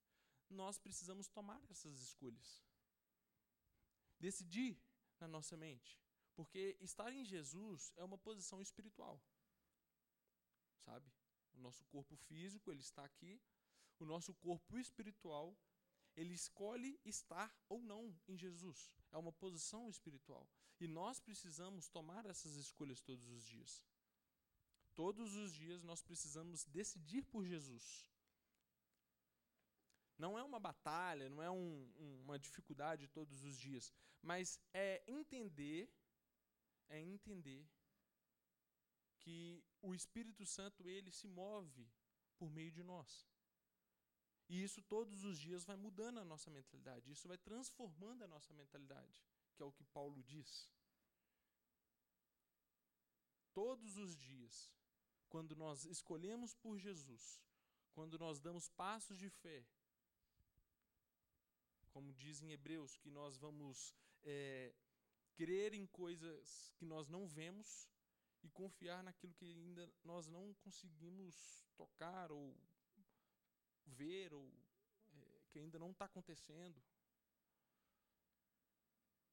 Nós 0.50 0.78
precisamos 0.78 1.28
tomar 1.28 1.62
essas 1.70 2.02
escolhas. 2.02 2.64
Decidir 4.20 4.78
na 5.20 5.28
nossa 5.28 5.56
mente. 5.56 6.03
Porque 6.36 6.78
estar 6.82 7.12
em 7.14 7.24
Jesus 7.24 7.92
é 7.96 8.04
uma 8.04 8.18
posição 8.18 8.62
espiritual. 8.62 9.22
Sabe? 10.86 11.12
O 11.54 11.60
nosso 11.60 11.84
corpo 11.86 12.16
físico, 12.16 12.72
ele 12.72 12.82
está 12.82 13.04
aqui. 13.06 13.42
O 14.00 14.06
nosso 14.06 14.34
corpo 14.34 14.78
espiritual, 14.78 15.56
ele 16.16 16.34
escolhe 16.34 17.00
estar 17.06 17.56
ou 17.70 17.82
não 17.82 18.16
em 18.28 18.38
Jesus. 18.38 18.92
É 19.12 19.18
uma 19.18 19.32
posição 19.32 19.90
espiritual. 19.90 20.50
E 20.80 20.88
nós 20.88 21.20
precisamos 21.20 21.88
tomar 21.88 22.26
essas 22.26 22.56
escolhas 22.56 23.02
todos 23.02 23.28
os 23.30 23.46
dias. 23.46 23.86
Todos 24.96 25.36
os 25.36 25.54
dias 25.54 25.84
nós 25.84 26.02
precisamos 26.02 26.66
decidir 26.66 27.24
por 27.24 27.46
Jesus. 27.46 28.12
Não 30.18 30.38
é 30.38 30.44
uma 30.44 30.60
batalha, 30.60 31.30
não 31.30 31.42
é 31.42 31.50
um, 31.50 31.92
um, 31.98 32.22
uma 32.22 32.38
dificuldade 32.38 33.08
todos 33.08 33.44
os 33.44 33.58
dias, 33.58 33.92
mas 34.22 34.60
é 34.74 35.04
entender 35.08 35.92
é 36.96 37.00
entender 37.02 37.64
que 39.22 39.64
o 39.82 39.94
Espírito 40.00 40.46
Santo 40.46 40.88
ele 40.88 41.12
se 41.20 41.28
move 41.28 41.86
por 42.38 42.50
meio 42.58 42.72
de 42.72 42.84
nós. 42.84 43.12
E 44.50 44.62
isso 44.62 44.82
todos 44.82 45.24
os 45.24 45.40
dias 45.40 45.66
vai 45.70 45.76
mudando 45.76 46.20
a 46.20 46.26
nossa 46.26 46.50
mentalidade, 46.52 47.12
isso 47.12 47.28
vai 47.28 47.38
transformando 47.38 48.24
a 48.24 48.28
nossa 48.28 48.54
mentalidade, 48.54 49.24
que 49.54 49.64
é 49.64 49.66
o 49.66 49.72
que 49.72 49.86
Paulo 49.86 50.22
diz. 50.22 50.70
Todos 53.54 53.98
os 53.98 54.16
dias, 54.16 54.72
quando 55.30 55.56
nós 55.56 55.86
escolhemos 55.86 56.54
por 56.56 56.78
Jesus, 56.78 57.42
quando 57.94 58.20
nós 58.20 58.40
damos 58.40 58.68
passos 58.70 59.18
de 59.18 59.30
fé, 59.30 59.66
como 61.92 62.12
diz 62.14 62.42
em 62.42 62.52
Hebreus, 62.52 62.98
que 62.98 63.10
nós 63.10 63.38
vamos 63.38 63.94
é, 64.24 64.74
crer 65.36 65.74
em 65.74 65.86
coisas 65.88 66.72
que 66.78 66.86
nós 66.86 67.08
não 67.08 67.28
vemos 67.28 67.90
e 68.44 68.50
confiar 68.50 69.04
naquilo 69.04 69.34
que 69.34 69.46
ainda 69.46 69.92
nós 70.04 70.28
não 70.28 70.54
conseguimos 70.56 71.66
tocar 71.76 72.32
ou 72.32 72.56
ver 73.86 74.34
ou 74.34 74.52
é, 75.14 75.42
que 75.50 75.60
ainda 75.60 75.80
não 75.80 75.92
está 75.92 76.06
acontecendo. 76.06 76.82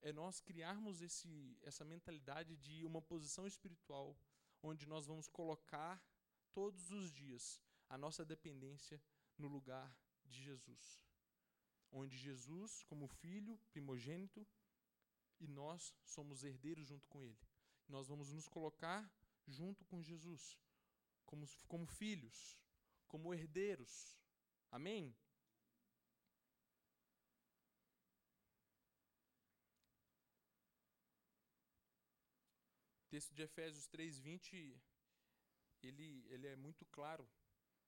É 0.03 0.13
nós 0.13 0.41
criarmos 0.41 1.03
esse, 1.03 1.59
essa 1.63 1.85
mentalidade 1.85 2.57
de 2.57 2.85
uma 2.87 3.03
posição 3.03 3.47
espiritual 3.47 4.17
onde 4.63 4.87
nós 4.87 5.07
vamos 5.07 5.29
colocar 5.29 6.03
todos 6.53 6.91
os 6.91 7.13
dias 7.13 7.61
a 7.89 7.99
nossa 7.99 8.25
dependência 8.25 9.03
no 9.37 9.49
lugar 9.49 9.95
de 10.25 10.43
Jesus. 10.43 11.03
Onde 11.91 12.17
Jesus, 12.17 12.83
como 12.85 13.09
filho 13.09 13.59
primogênito, 13.73 14.47
e 15.41 15.49
nós 15.49 15.95
somos 16.05 16.45
herdeiros 16.45 16.87
junto 16.87 17.09
com 17.09 17.23
Ele. 17.23 17.39
Nós 17.89 18.07
vamos 18.09 18.31
nos 18.33 18.47
colocar 18.47 19.11
junto 19.47 19.85
com 19.87 20.03
Jesus, 20.03 20.59
como, 21.25 21.47
como 21.67 21.87
filhos, 21.87 22.57
como 23.09 23.35
herdeiros. 23.35 24.17
Amém? 24.71 25.17
O 33.03 33.09
texto 33.11 33.35
de 33.35 33.43
Efésios 33.43 33.89
3:20 33.89 34.81
ele, 35.83 36.27
ele 36.29 36.47
é 36.47 36.55
muito 36.55 36.85
claro, 36.87 37.29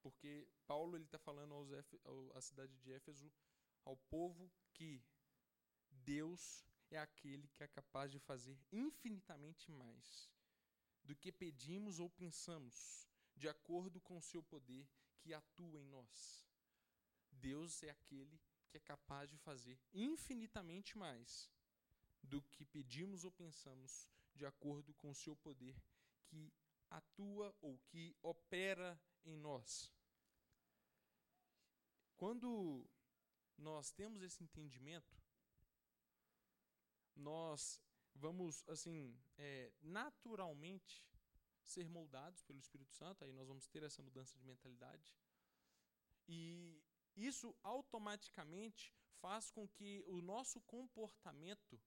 porque 0.01 0.49
Paulo 0.67 0.97
ele 0.97 1.05
está 1.05 1.19
falando 1.19 1.55
aos 1.55 1.71
ao, 2.05 2.37
à 2.37 2.41
cidade 2.41 2.77
de 2.79 2.93
Éfeso, 2.93 3.31
ao 3.85 3.97
povo, 3.97 4.51
que 4.73 5.05
Deus 5.91 6.67
é 6.95 6.99
aquele 6.99 7.49
que 7.49 7.63
é 7.63 7.69
capaz 7.69 8.11
de 8.11 8.19
fazer 8.19 8.59
infinitamente 8.71 9.71
mais 9.71 10.31
do 11.03 11.17
que 11.17 11.33
pedimos 11.33 11.99
ou 11.99 12.09
pensamos, 12.09 13.09
de 13.37 13.49
acordo 13.49 14.01
com 14.01 14.17
o 14.17 14.23
seu 14.23 14.43
poder 14.43 14.89
que 15.19 15.33
atua 15.33 15.81
em 15.81 15.87
nós. 15.87 16.47
Deus 17.31 17.83
é 17.83 17.91
aquele 17.91 18.41
que 18.69 18.77
é 18.77 18.81
capaz 18.81 19.31
de 19.31 19.37
fazer 19.39 19.79
infinitamente 19.93 20.97
mais 20.97 21.51
do 22.23 22.41
que 22.43 22.65
pedimos 22.65 23.25
ou 23.25 23.33
pensamos, 23.33 24.09
de 24.35 24.47
acordo 24.47 24.95
com 24.95 25.11
o 25.11 25.15
seu 25.15 25.37
poder 25.37 25.77
que 26.27 26.53
atua 26.89 27.55
ou 27.61 27.79
que 27.79 28.17
opera 28.23 29.01
em 29.25 29.37
nós. 29.37 29.93
Quando 32.17 32.87
nós 33.59 33.91
temos 33.91 34.23
esse 34.23 34.43
entendimento, 34.43 35.22
nós 37.17 37.81
vamos, 38.15 38.69
assim, 38.69 39.17
é, 39.39 39.73
naturalmente 39.81 41.07
ser 41.65 41.89
moldados 41.89 42.43
pelo 42.43 42.59
Espírito 42.59 42.93
Santo, 42.93 43.25
aí 43.25 43.33
nós 43.33 43.47
vamos 43.47 43.67
ter 43.69 43.83
essa 43.83 44.03
mudança 44.03 44.37
de 44.39 44.45
mentalidade. 44.45 45.17
E 46.29 46.83
isso 47.17 47.55
automaticamente 47.63 48.95
faz 49.21 49.51
com 49.51 49.69
que 49.69 50.03
o 50.07 50.21
nosso 50.21 50.61
comportamento 50.63 51.81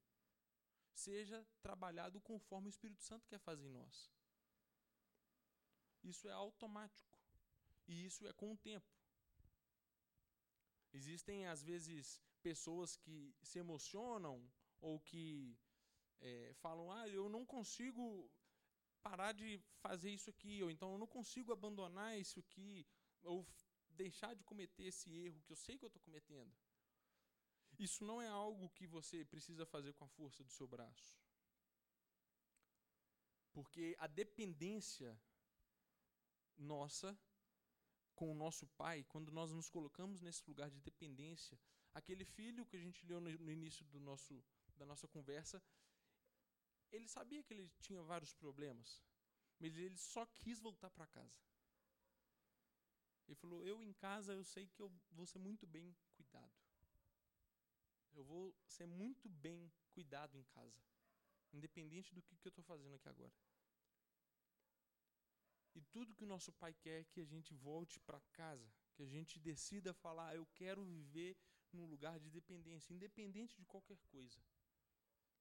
seja 0.94 1.46
trabalhado 1.62 2.22
conforme 2.22 2.68
o 2.68 2.70
Espírito 2.70 3.04
Santo 3.04 3.28
quer 3.28 3.40
fazer 3.40 3.68
em 3.68 3.72
nós. 3.72 4.12
Isso 6.04 6.28
é 6.28 6.32
automático. 6.32 7.18
E 7.88 8.06
isso 8.06 8.26
é 8.28 8.34
com 8.34 8.54
o 8.54 8.58
tempo. 8.58 8.88
Existem, 10.94 11.46
às 11.48 11.62
vezes, 11.62 12.22
pessoas 12.42 12.96
que 12.96 13.36
se 13.42 13.60
emocionam 13.60 14.50
ou 14.88 15.00
que 15.00 15.58
é, 16.20 16.54
falam: 16.64 16.92
Ah, 16.92 17.08
eu 17.10 17.28
não 17.36 17.44
consigo 17.46 18.04
parar 19.02 19.32
de 19.42 19.50
fazer 19.86 20.12
isso 20.12 20.30
aqui, 20.30 20.56
ou 20.64 20.70
então 20.70 20.92
eu 20.94 21.00
não 21.04 21.08
consigo 21.08 21.52
abandonar 21.52 22.20
isso 22.20 22.40
aqui, 22.40 22.88
ou 23.24 23.48
deixar 23.90 24.34
de 24.36 24.44
cometer 24.44 24.84
esse 24.84 25.10
erro 25.26 25.42
que 25.46 25.52
eu 25.52 25.56
sei 25.56 25.78
que 25.78 25.86
eu 25.86 25.94
estou 25.94 26.02
cometendo. 26.02 26.56
Isso 27.78 28.06
não 28.06 28.22
é 28.22 28.28
algo 28.28 28.70
que 28.70 28.88
você 28.88 29.26
precisa 29.26 29.66
fazer 29.66 29.94
com 29.94 30.06
a 30.06 30.14
força 30.18 30.44
do 30.44 30.52
seu 30.52 30.68
braço. 30.68 31.20
Porque 33.52 33.96
a 34.00 34.08
dependência 34.08 35.20
nossa 36.58 37.18
com 38.16 38.32
o 38.32 38.36
nosso 38.36 38.66
pai, 38.82 39.04
quando 39.04 39.32
nós 39.32 39.52
nos 39.52 39.70
colocamos 39.70 40.22
nesse 40.22 40.42
lugar 40.48 40.70
de 40.70 40.80
dependência, 40.80 41.60
aquele 41.94 42.24
filho 42.24 42.66
que 42.66 42.78
a 42.78 42.80
gente 42.80 43.06
leu 43.06 43.20
no, 43.20 43.52
início 43.52 43.86
do 43.86 44.00
nosso, 44.00 44.44
da 44.76 44.86
nossa 44.86 45.08
conversa, 45.08 45.62
ele 46.92 47.08
sabia 47.08 47.44
que 47.44 47.54
ele 47.54 47.70
tinha 47.80 48.02
vários 48.04 48.34
problemas, 48.34 49.04
mas 49.60 49.78
ele 49.78 49.98
só 49.98 50.26
quis 50.26 50.60
voltar 50.60 50.90
para 50.90 51.08
casa. 51.08 51.40
Ele 53.28 53.36
falou: 53.36 53.64
Eu 53.64 53.82
em 53.82 53.94
casa 53.94 54.34
eu 54.34 54.44
sei 54.44 54.68
que 54.68 54.82
eu 54.82 54.92
vou 55.12 55.26
ser 55.26 55.40
muito 55.40 55.66
bem 55.66 55.96
cuidado. 56.14 56.54
Eu 58.14 58.24
vou 58.24 58.56
ser 58.66 58.86
muito 58.86 59.28
bem 59.28 59.72
cuidado 59.92 60.38
em 60.38 60.44
casa, 60.44 60.82
independente 61.52 62.14
do 62.14 62.22
que, 62.22 62.38
que 62.38 62.48
eu 62.48 62.50
estou 62.50 62.64
fazendo 62.64 62.96
aqui 62.96 63.10
agora. 63.10 63.34
E 65.74 65.82
tudo 65.82 66.16
que 66.16 66.24
o 66.24 66.28
nosso 66.28 66.54
pai 66.54 66.74
quer 66.74 67.02
é 67.02 67.04
que 67.04 67.20
a 67.20 67.26
gente 67.26 67.54
volte 67.54 68.00
para 68.00 68.22
casa, 68.32 68.72
que 68.94 69.04
a 69.04 69.08
gente 69.08 69.38
decida 69.40 69.94
falar: 69.94 70.36
eu 70.36 70.46
quero 70.54 70.86
viver 70.86 71.38
num 71.74 71.86
lugar 71.86 72.18
de 72.20 72.30
dependência, 72.30 72.94
independente 72.94 73.58
de 73.58 73.66
qualquer 73.66 73.98
coisa. 74.14 74.40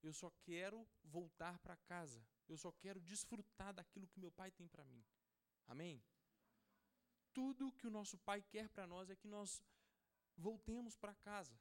Eu 0.07 0.13
só 0.13 0.31
quero 0.49 0.79
voltar 1.17 1.59
para 1.65 1.77
casa. 1.93 2.21
Eu 2.53 2.57
só 2.65 2.71
quero 2.83 3.01
desfrutar 3.01 3.73
daquilo 3.79 4.07
que 4.07 4.23
meu 4.25 4.33
pai 4.41 4.51
tem 4.51 4.69
para 4.69 4.85
mim. 4.85 5.03
Amém? 5.67 5.97
Tudo 7.39 7.73
que 7.79 7.87
o 7.87 7.95
nosso 7.99 8.17
pai 8.19 8.41
quer 8.43 8.69
para 8.69 8.87
nós 8.87 9.09
é 9.09 9.17
que 9.17 9.27
nós 9.37 9.63
voltemos 10.37 10.95
para 10.97 11.15
casa. 11.31 11.59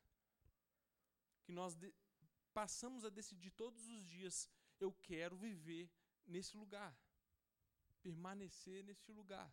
Que 1.45 1.53
nós 1.59 1.77
passamos 2.53 3.05
a 3.05 3.09
decidir 3.09 3.51
todos 3.51 3.87
os 3.87 4.05
dias: 4.15 4.49
eu 4.79 4.91
quero 5.09 5.35
viver 5.37 5.89
nesse 6.25 6.55
lugar 6.57 6.93
permanecer 8.03 8.83
neste 8.83 9.11
lugar. 9.11 9.49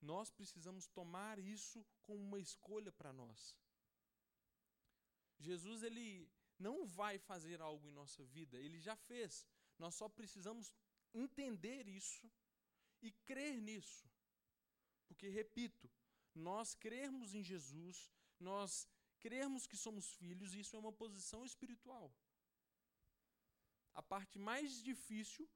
Nós 0.00 0.30
precisamos 0.30 0.86
tomar 0.88 1.38
isso 1.38 1.84
como 2.02 2.20
uma 2.22 2.40
escolha 2.40 2.90
para 2.90 3.12
nós. 3.12 3.54
Jesus 5.48 5.82
ele 5.82 6.06
não 6.66 6.76
vai 6.98 7.18
fazer 7.18 7.60
algo 7.60 7.86
em 7.88 7.98
nossa 8.00 8.22
vida, 8.36 8.56
ele 8.58 8.80
já 8.88 8.96
fez. 9.08 9.46
Nós 9.78 9.94
só 10.00 10.08
precisamos 10.08 10.74
entender 11.12 11.88
isso 12.00 12.26
e 13.02 13.10
crer 13.30 13.56
nisso. 13.68 14.06
Porque, 15.06 15.28
repito, 15.28 15.90
nós 16.34 16.74
crermos 16.74 17.34
em 17.34 17.42
Jesus, 17.42 18.10
nós 18.50 18.88
crermos 19.20 19.66
que 19.66 19.76
somos 19.76 20.06
filhos, 20.20 20.54
isso 20.54 20.74
é 20.76 20.78
uma 20.78 20.92
posição 20.92 21.44
espiritual. 21.44 22.06
A 23.94 24.02
parte 24.02 24.38
mais 24.38 24.82
difícil 24.82 25.48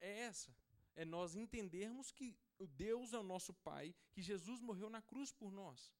é 0.00 0.20
essa: 0.30 0.54
é 0.94 1.04
nós 1.04 1.34
entendermos 1.34 2.10
que 2.12 2.36
Deus 2.84 3.12
é 3.12 3.18
o 3.18 3.30
nosso 3.32 3.52
Pai, 3.68 3.94
que 4.12 4.22
Jesus 4.22 4.60
morreu 4.60 4.90
na 4.90 5.02
cruz 5.02 5.32
por 5.32 5.50
nós. 5.50 5.92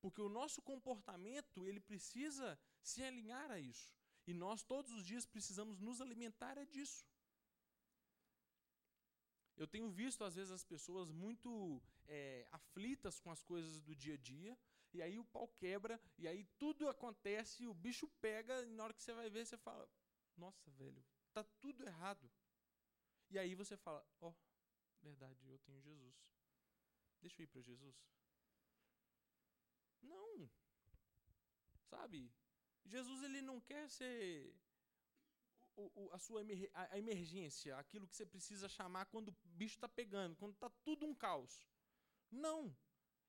Porque 0.00 0.20
o 0.20 0.28
nosso 0.28 0.62
comportamento, 0.62 1.66
ele 1.66 1.80
precisa 1.80 2.58
se 2.82 3.02
alinhar 3.02 3.50
a 3.50 3.58
isso. 3.58 3.94
E 4.26 4.32
nós 4.32 4.62
todos 4.62 4.92
os 4.92 5.04
dias 5.04 5.26
precisamos 5.26 5.78
nos 5.80 6.00
alimentar 6.00 6.56
é 6.56 6.64
disso. 6.64 7.04
Eu 9.56 9.66
tenho 9.66 9.90
visto, 9.90 10.24
às 10.24 10.34
vezes, 10.34 10.50
as 10.50 10.64
pessoas 10.64 11.10
muito 11.10 11.82
é, 12.06 12.46
aflitas 12.50 13.20
com 13.20 13.30
as 13.30 13.42
coisas 13.42 13.82
do 13.82 13.94
dia 13.94 14.14
a 14.14 14.16
dia, 14.16 14.58
e 14.92 15.02
aí 15.02 15.18
o 15.18 15.24
pau 15.24 15.46
quebra, 15.46 16.00
e 16.16 16.26
aí 16.26 16.44
tudo 16.58 16.88
acontece, 16.88 17.66
o 17.66 17.74
bicho 17.74 18.08
pega, 18.20 18.62
e 18.64 18.70
na 18.70 18.84
hora 18.84 18.94
que 18.94 19.02
você 19.02 19.12
vai 19.12 19.28
ver, 19.28 19.44
você 19.44 19.58
fala: 19.58 19.86
Nossa, 20.36 20.70
velho, 20.70 21.04
tá 21.32 21.44
tudo 21.60 21.84
errado. 21.84 22.30
E 23.28 23.38
aí 23.38 23.54
você 23.54 23.76
fala: 23.76 24.04
Ó, 24.20 24.30
oh, 24.30 24.34
verdade, 25.02 25.46
eu 25.46 25.58
tenho 25.58 25.80
Jesus. 25.82 26.16
Deixa 27.20 27.42
eu 27.42 27.44
ir 27.44 27.48
para 27.48 27.60
Jesus. 27.60 27.94
Não. 30.02 30.50
Sabe? 31.88 32.32
Jesus 32.84 33.22
ele 33.22 33.40
não 33.40 33.60
quer 33.60 33.88
ser 33.88 34.54
o, 35.76 35.90
o, 35.94 36.12
a 36.12 36.18
sua 36.18 36.40
emer, 36.40 36.70
a 36.74 36.98
emergência, 36.98 37.76
aquilo 37.76 38.06
que 38.06 38.16
você 38.16 38.26
precisa 38.26 38.68
chamar 38.68 39.06
quando 39.06 39.28
o 39.28 39.36
bicho 39.44 39.76
está 39.76 39.88
pegando, 39.88 40.36
quando 40.36 40.54
está 40.54 40.68
tudo 40.84 41.06
um 41.06 41.14
caos. 41.14 41.66
Não. 42.30 42.74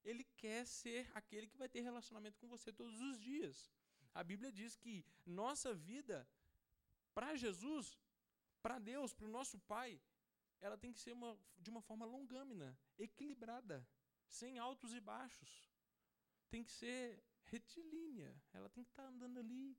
Ele 0.03 0.23
quer 0.35 0.65
ser 0.65 1.09
aquele 1.13 1.47
que 1.47 1.57
vai 1.57 1.69
ter 1.69 1.81
relacionamento 1.81 2.39
com 2.39 2.47
você 2.47 2.73
todos 2.73 2.99
os 3.01 3.19
dias. 3.19 3.71
A 4.13 4.23
Bíblia 4.23 4.51
diz 4.51 4.75
que 4.75 5.05
nossa 5.25 5.73
vida, 5.73 6.27
para 7.13 7.35
Jesus, 7.35 7.97
para 8.61 8.79
Deus, 8.79 9.13
para 9.13 9.25
o 9.25 9.29
nosso 9.29 9.59
Pai, 9.59 10.01
ela 10.59 10.77
tem 10.77 10.91
que 10.91 10.99
ser 10.99 11.13
uma, 11.13 11.37
de 11.57 11.69
uma 11.69 11.81
forma 11.81 12.05
longâmina, 12.05 12.77
equilibrada, 12.97 13.87
sem 14.27 14.59
altos 14.59 14.93
e 14.93 14.99
baixos. 14.99 15.70
Tem 16.51 16.63
que 16.63 16.71
ser 16.71 17.23
retilínea. 17.45 18.31
Ela 18.53 18.69
tem 18.69 18.83
que 18.83 18.91
estar 18.91 19.03
tá 19.03 19.09
andando 19.09 19.39
ali 19.39 19.77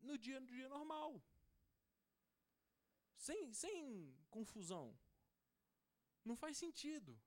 no 0.00 0.16
dia, 0.16 0.38
no 0.40 0.46
dia 0.46 0.68
normal. 0.68 1.22
Sem, 3.16 3.52
sem 3.52 4.16
confusão. 4.30 4.86
Não 6.24 6.36
faz 6.36 6.56
sentido. 6.56 7.20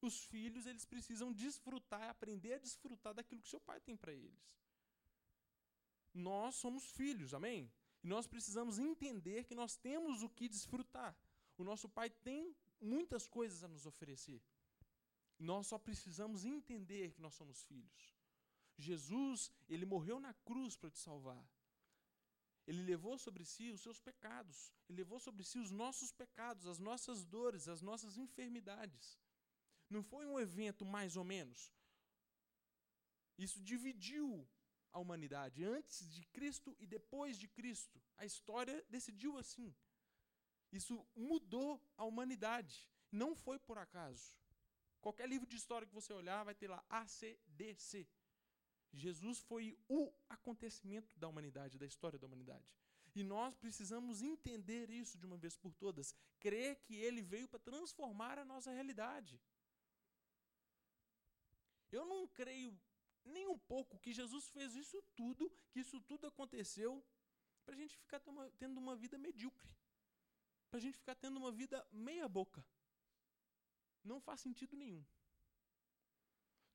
Os 0.00 0.24
filhos, 0.24 0.66
eles 0.66 0.84
precisam 0.84 1.32
desfrutar, 1.32 2.08
aprender 2.10 2.54
a 2.54 2.58
desfrutar 2.58 3.12
daquilo 3.14 3.42
que 3.42 3.48
seu 3.48 3.60
pai 3.60 3.80
tem 3.80 3.96
para 3.96 4.12
eles. 4.12 4.42
Nós 6.14 6.54
somos 6.54 6.84
filhos, 6.98 7.34
amém? 7.34 7.70
E 8.02 8.06
nós 8.06 8.26
precisamos 8.26 8.78
entender 8.78 9.44
que 9.44 9.54
nós 9.54 9.76
temos 9.76 10.22
o 10.22 10.28
que 10.28 10.48
desfrutar. 10.48 11.16
O 11.56 11.64
nosso 11.64 11.88
pai 11.88 12.08
tem 12.10 12.54
muitas 12.80 13.26
coisas 13.26 13.64
a 13.64 13.68
nos 13.68 13.86
oferecer. 13.86 14.40
Nós 15.38 15.66
só 15.66 15.78
precisamos 15.78 16.44
entender 16.44 17.12
que 17.12 17.20
nós 17.20 17.34
somos 17.34 17.62
filhos. 17.64 18.14
Jesus, 18.76 19.50
ele 19.68 19.86
morreu 19.86 20.20
na 20.20 20.34
cruz 20.34 20.76
para 20.76 20.90
te 20.90 20.98
salvar. 20.98 21.44
Ele 22.66 22.82
levou 22.82 23.16
sobre 23.16 23.44
si 23.44 23.70
os 23.70 23.80
seus 23.80 23.98
pecados. 23.98 24.74
Ele 24.88 24.98
levou 24.98 25.18
sobre 25.18 25.42
si 25.44 25.58
os 25.58 25.70
nossos 25.70 26.12
pecados, 26.12 26.66
as 26.66 26.78
nossas 26.78 27.24
dores, 27.24 27.66
as 27.66 27.80
nossas 27.80 28.18
enfermidades. 28.18 29.18
Não 29.88 30.02
foi 30.02 30.26
um 30.26 30.38
evento 30.38 30.84
mais 30.84 31.16
ou 31.16 31.24
menos. 31.24 31.72
Isso 33.38 33.62
dividiu 33.62 34.46
a 34.92 34.98
humanidade, 34.98 35.64
antes 35.64 36.12
de 36.12 36.24
Cristo 36.26 36.76
e 36.78 36.86
depois 36.86 37.38
de 37.38 37.48
Cristo. 37.48 38.02
A 38.16 38.26
história 38.26 38.84
decidiu 38.88 39.38
assim. 39.38 39.74
Isso 40.72 41.06
mudou 41.14 41.82
a 41.96 42.04
humanidade. 42.04 42.86
Não 43.10 43.34
foi 43.34 43.58
por 43.58 43.78
acaso. 43.78 44.36
Qualquer 45.00 45.28
livro 45.28 45.46
de 45.46 45.56
história 45.56 45.86
que 45.86 45.94
você 45.94 46.12
olhar 46.12 46.44
vai 46.44 46.54
ter 46.54 46.68
lá 46.68 46.84
ACDC. 46.88 48.06
Jesus 48.92 49.38
foi 49.40 49.78
o 49.88 50.12
acontecimento 50.28 51.16
da 51.18 51.28
humanidade, 51.28 51.78
da 51.78 51.86
história 51.86 52.18
da 52.18 52.26
humanidade. 52.26 52.66
E 53.14 53.22
nós 53.22 53.54
precisamos 53.56 54.22
entender 54.22 54.90
isso 54.90 55.18
de 55.18 55.26
uma 55.26 55.36
vez 55.36 55.56
por 55.56 55.74
todas, 55.74 56.14
crer 56.38 56.76
que 56.82 56.94
ele 56.96 57.22
veio 57.22 57.48
para 57.48 57.58
transformar 57.58 58.38
a 58.38 58.44
nossa 58.44 58.70
realidade. 58.70 59.40
Eu 61.90 62.06
não 62.06 62.26
creio 62.28 62.78
nem 63.24 63.46
um 63.46 63.58
pouco 63.58 63.98
que 63.98 64.12
Jesus 64.12 64.48
fez 64.48 64.74
isso 64.74 65.02
tudo, 65.14 65.50
que 65.70 65.80
isso 65.80 66.00
tudo 66.00 66.26
aconteceu 66.26 67.04
para 67.64 67.74
a 67.74 67.78
gente 67.78 67.96
ficar 67.96 68.20
tendo 68.58 68.78
uma 68.78 68.96
vida 68.96 69.18
medíocre, 69.18 69.76
para 70.70 70.78
a 70.78 70.80
gente 70.80 70.96
ficar 70.96 71.14
tendo 71.14 71.36
uma 71.36 71.52
vida 71.52 71.86
meia-boca. 71.92 72.64
Não 74.10 74.20
faz 74.26 74.40
sentido 74.46 74.74
nenhum. 74.82 75.04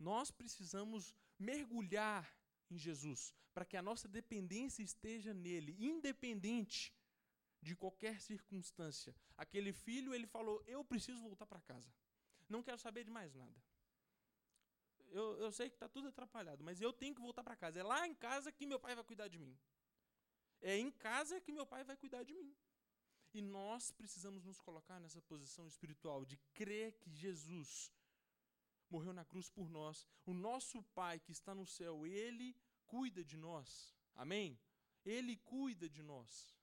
Nós 0.10 0.30
precisamos 0.40 1.16
mergulhar 1.52 2.24
em 2.70 2.78
Jesus 2.78 3.22
para 3.54 3.66
que 3.70 3.78
a 3.78 3.86
nossa 3.90 4.08
dependência 4.08 4.84
esteja 4.84 5.34
nele, 5.34 5.76
independente 5.92 6.94
de 7.62 7.76
qualquer 7.76 8.16
circunstância. 8.30 9.16
Aquele 9.38 9.72
filho, 9.86 10.14
ele 10.14 10.28
falou: 10.28 10.64
Eu 10.76 10.84
preciso 10.84 11.22
voltar 11.22 11.46
para 11.46 11.62
casa. 11.62 11.92
Não 12.50 12.64
quero 12.68 12.80
saber 12.86 13.04
de 13.04 13.12
mais 13.12 13.34
nada. 13.34 13.60
Eu, 15.20 15.26
eu 15.38 15.52
sei 15.52 15.70
que 15.70 15.76
está 15.76 15.88
tudo 15.88 16.08
atrapalhado, 16.08 16.64
mas 16.64 16.82
eu 16.82 16.92
tenho 16.92 17.16
que 17.16 17.22
voltar 17.22 17.44
para 17.44 17.56
casa. 17.56 17.80
É 17.80 17.84
lá 17.84 18.08
em 18.08 18.16
casa 18.16 18.52
que 18.52 18.66
meu 18.66 18.80
pai 18.80 18.96
vai 18.96 19.04
cuidar 19.04 19.28
de 19.28 19.38
mim. 19.38 19.56
É 20.60 20.78
em 20.78 20.92
casa 20.92 21.40
que 21.40 21.52
meu 21.52 21.66
pai 21.66 21.84
vai 21.84 21.96
cuidar 21.96 22.24
de 22.24 22.34
mim. 22.34 22.56
E 23.34 23.42
nós 23.42 23.92
precisamos 23.92 24.44
nos 24.44 24.60
colocar 24.60 25.00
nessa 25.00 25.22
posição 25.22 25.68
espiritual 25.68 26.24
de 26.24 26.38
crer 26.54 26.94
que 27.00 27.12
Jesus 27.12 27.92
morreu 28.90 29.12
na 29.12 29.26
cruz 29.26 29.50
por 29.50 29.70
nós. 29.70 30.08
O 30.26 30.34
nosso 30.34 30.84
Pai 31.00 31.20
que 31.20 31.32
está 31.32 31.56
no 31.56 31.66
céu, 31.66 32.06
ele 32.06 32.56
cuida 32.86 33.24
de 33.24 33.36
nós. 33.36 33.96
Amém? 34.14 34.60
Ele 35.04 35.36
cuida 35.38 35.90
de 35.90 36.04
nós. 36.04 36.56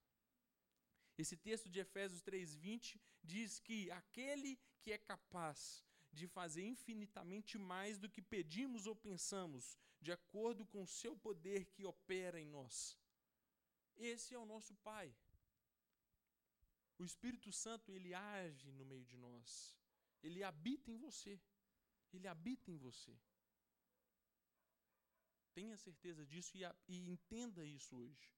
Esse 1.19 1.37
texto 1.37 1.69
de 1.69 1.81
Efésios 1.81 2.23
3:20 2.23 3.01
diz 3.23 3.59
que 3.59 3.91
aquele 3.91 4.59
que 4.81 4.93
é 4.93 4.99
capaz 4.99 5.85
de 6.13 6.27
fazer 6.27 6.65
infinitamente 6.65 7.59
mais 7.59 7.99
do 7.99 8.09
que 8.09 8.23
pedimos 8.23 8.87
ou 8.87 8.97
pensamos, 8.97 9.77
de 10.01 10.13
acordo 10.13 10.65
com 10.65 10.83
o 10.83 10.93
seu 11.01 11.17
poder 11.17 11.67
que 11.67 11.85
opera 11.85 12.41
em 12.41 12.47
nós. 12.47 12.97
Esse 13.97 14.35
é 14.35 14.39
o 14.39 14.47
nosso 14.47 14.75
Pai. 14.77 15.15
O 17.01 17.05
Espírito 17.11 17.51
Santo, 17.51 17.91
ele 17.97 18.13
age 18.13 18.71
no 18.73 18.85
meio 18.85 19.07
de 19.07 19.17
nós. 19.17 19.75
Ele 20.23 20.43
habita 20.45 20.91
em 20.91 20.99
você. 20.99 21.41
Ele 22.13 22.29
habita 22.29 22.71
em 22.71 22.77
você. 22.77 23.19
Tenha 25.55 25.79
certeza 25.79 26.27
disso 26.27 26.59
e, 26.59 26.63
e 26.87 27.09
entenda 27.09 27.65
isso 27.65 27.97
hoje. 27.97 28.29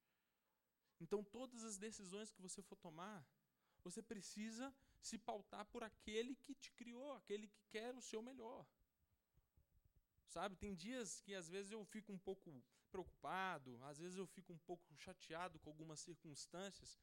Então, 1.01 1.25
todas 1.25 1.65
as 1.65 1.77
decisões 1.77 2.31
que 2.31 2.41
você 2.41 2.63
for 2.63 2.77
tomar, 2.77 3.27
você 3.83 4.01
precisa 4.01 4.73
se 5.01 5.19
pautar 5.19 5.65
por 5.67 5.83
aquele 5.83 6.37
que 6.37 6.55
te 6.55 6.71
criou, 6.71 7.15
aquele 7.15 7.49
que 7.49 7.65
quer 7.69 7.93
o 7.97 8.01
seu 8.01 8.23
melhor. 8.23 8.65
Sabe, 10.29 10.55
tem 10.55 10.73
dias 10.73 11.21
que 11.21 11.35
às 11.35 11.49
vezes 11.49 11.73
eu 11.73 11.85
fico 11.85 12.13
um 12.13 12.19
pouco 12.19 12.63
preocupado, 12.93 13.83
às 13.83 13.99
vezes 13.99 14.17
eu 14.17 14.27
fico 14.27 14.53
um 14.53 14.59
pouco 14.59 14.87
chateado 14.95 15.59
com 15.59 15.69
algumas 15.69 15.99
circunstâncias, 15.99 16.97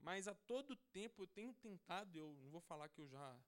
mas 0.00 0.28
a 0.28 0.34
todo 0.34 0.76
tempo 0.92 1.22
eu 1.22 1.26
tenho 1.26 1.52
tentado, 1.54 2.16
eu 2.18 2.34
não 2.42 2.50
vou 2.50 2.60
falar 2.60 2.88
que 2.88 3.00
eu 3.00 3.08
já 3.08 3.38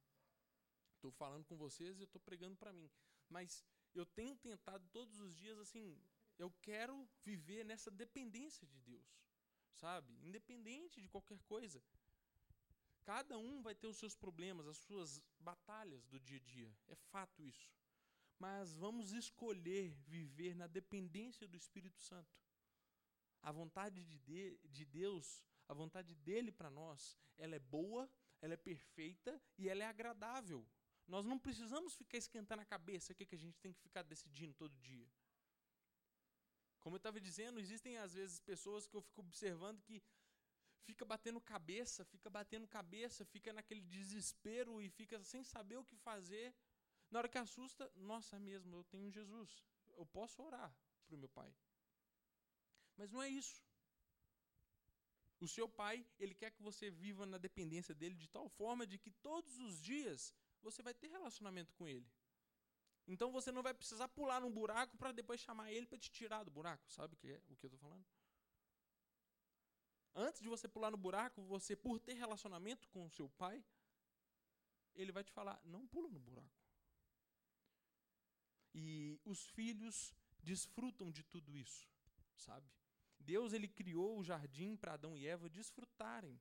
estou 0.94 1.10
falando 1.12 1.44
com 1.44 1.56
vocês 1.56 1.98
e 1.98 2.02
eu 2.02 2.06
estou 2.06 2.20
pregando 2.20 2.56
para 2.56 2.72
mim, 2.72 2.90
mas 3.28 3.64
eu 3.94 4.04
tenho 4.04 4.36
tentado 4.36 4.86
todos 4.88 5.18
os 5.20 5.36
dias 5.36 5.58
assim, 5.58 5.96
eu 6.38 6.50
quero 6.62 7.08
viver 7.24 7.64
nessa 7.64 7.90
dependência 7.90 8.66
de 8.66 8.78
Deus, 8.80 9.06
sabe? 9.74 10.12
Independente 10.22 11.00
de 11.00 11.08
qualquer 11.08 11.40
coisa. 11.40 11.82
Cada 13.04 13.38
um 13.38 13.62
vai 13.62 13.74
ter 13.74 13.86
os 13.86 13.96
seus 13.96 14.14
problemas, 14.14 14.66
as 14.66 14.76
suas 14.76 15.22
batalhas 15.40 16.04
do 16.06 16.20
dia 16.20 16.36
a 16.36 16.40
dia. 16.40 16.76
É 16.88 16.94
fato 16.94 17.42
isso. 17.42 17.70
Mas 18.38 18.76
vamos 18.76 19.12
escolher 19.12 19.90
viver 20.06 20.54
na 20.54 20.66
dependência 20.66 21.48
do 21.48 21.56
Espírito 21.56 22.00
Santo. 22.00 22.36
A 23.42 23.50
vontade 23.50 24.04
de, 24.04 24.18
de, 24.18 24.58
de 24.68 24.84
Deus, 24.84 25.42
a 25.68 25.74
vontade 25.74 26.14
dele 26.14 26.50
para 26.50 26.70
nós, 26.70 27.16
ela 27.36 27.54
é 27.54 27.58
boa, 27.58 28.10
ela 28.40 28.54
é 28.54 28.56
perfeita 28.56 29.40
e 29.58 29.68
ela 29.68 29.84
é 29.84 29.86
agradável. 29.86 30.66
Nós 31.06 31.24
não 31.24 31.38
precisamos 31.38 31.94
ficar 31.94 32.18
esquentando 32.18 32.62
a 32.62 32.66
cabeça 32.66 33.12
o 33.12 33.16
que, 33.16 33.34
a 33.34 33.38
gente 33.38 33.58
tem 33.58 33.72
que 33.72 33.80
ficar 33.80 34.02
decidindo 34.02 34.54
todo 34.54 34.74
dia. 34.78 35.08
Como 36.80 36.96
eu 36.96 36.98
estava 36.98 37.20
dizendo, 37.20 37.60
existem 37.60 37.98
às 37.98 38.14
vezes 38.14 38.40
pessoas 38.40 38.86
que 38.86 38.96
eu 38.96 39.02
fico 39.02 39.20
observando 39.20 39.82
que 39.82 40.02
fica 40.84 41.04
batendo 41.04 41.40
cabeça, 41.40 42.04
fica 42.04 42.30
batendo 42.30 42.66
cabeça, 42.66 43.24
fica 43.24 43.52
naquele 43.52 43.82
desespero 43.82 44.80
e 44.80 44.88
fica 44.88 45.22
sem 45.22 45.44
saber 45.44 45.76
o 45.76 45.84
que 45.84 45.96
fazer. 45.96 46.54
Na 47.10 47.18
hora 47.18 47.28
que 47.28 47.38
assusta, 47.38 47.90
nossa, 47.94 48.36
é 48.36 48.38
mesmo, 48.38 48.76
eu 48.76 48.84
tenho 48.84 49.10
Jesus. 49.10 49.62
Eu 49.96 50.06
posso 50.06 50.42
orar 50.42 50.74
para 51.06 51.14
o 51.16 51.18
meu 51.18 51.28
pai. 51.28 51.54
Mas 52.96 53.10
não 53.10 53.22
é 53.22 53.28
isso. 53.28 53.67
O 55.40 55.46
seu 55.46 55.68
pai, 55.68 56.06
ele 56.18 56.34
quer 56.34 56.50
que 56.50 56.62
você 56.62 56.90
viva 56.90 57.24
na 57.24 57.38
dependência 57.38 57.94
dele 57.94 58.14
de 58.14 58.28
tal 58.28 58.48
forma 58.48 58.86
de 58.86 58.98
que 58.98 59.10
todos 59.10 59.56
os 59.58 59.80
dias 59.80 60.34
você 60.60 60.82
vai 60.82 60.92
ter 60.92 61.08
relacionamento 61.08 61.72
com 61.74 61.86
ele. 61.86 62.10
Então 63.06 63.30
você 63.32 63.50
não 63.50 63.62
vai 63.62 63.72
precisar 63.72 64.08
pular 64.08 64.40
num 64.40 64.52
buraco 64.52 64.96
para 64.98 65.12
depois 65.12 65.40
chamar 65.40 65.72
ele 65.72 65.86
para 65.86 65.98
te 65.98 66.10
tirar 66.10 66.42
do 66.44 66.50
buraco. 66.50 66.90
Sabe 66.90 67.14
o 67.14 67.16
que 67.16 67.28
é 67.28 67.42
o 67.48 67.56
que 67.56 67.64
eu 67.64 67.68
estou 67.68 67.78
falando? 67.78 68.04
Antes 70.14 70.40
de 70.40 70.48
você 70.48 70.66
pular 70.66 70.90
no 70.90 70.96
buraco, 70.96 71.40
você, 71.42 71.76
por 71.76 72.00
ter 72.00 72.14
relacionamento 72.14 72.88
com 72.88 73.06
o 73.06 73.10
seu 73.10 73.28
pai, 73.30 73.64
ele 74.94 75.12
vai 75.12 75.22
te 75.22 75.32
falar: 75.32 75.60
não 75.64 75.86
pula 75.86 76.10
no 76.10 76.18
buraco. 76.18 76.58
E 78.74 79.18
os 79.24 79.46
filhos 79.46 80.12
desfrutam 80.42 81.10
de 81.10 81.22
tudo 81.22 81.56
isso, 81.56 81.88
sabe? 82.36 82.68
Deus 83.28 83.52
ele 83.52 83.68
criou 83.68 84.18
o 84.18 84.24
jardim 84.24 84.74
para 84.74 84.94
Adão 84.94 85.14
e 85.14 85.26
Eva 85.26 85.50
desfrutarem. 85.50 86.40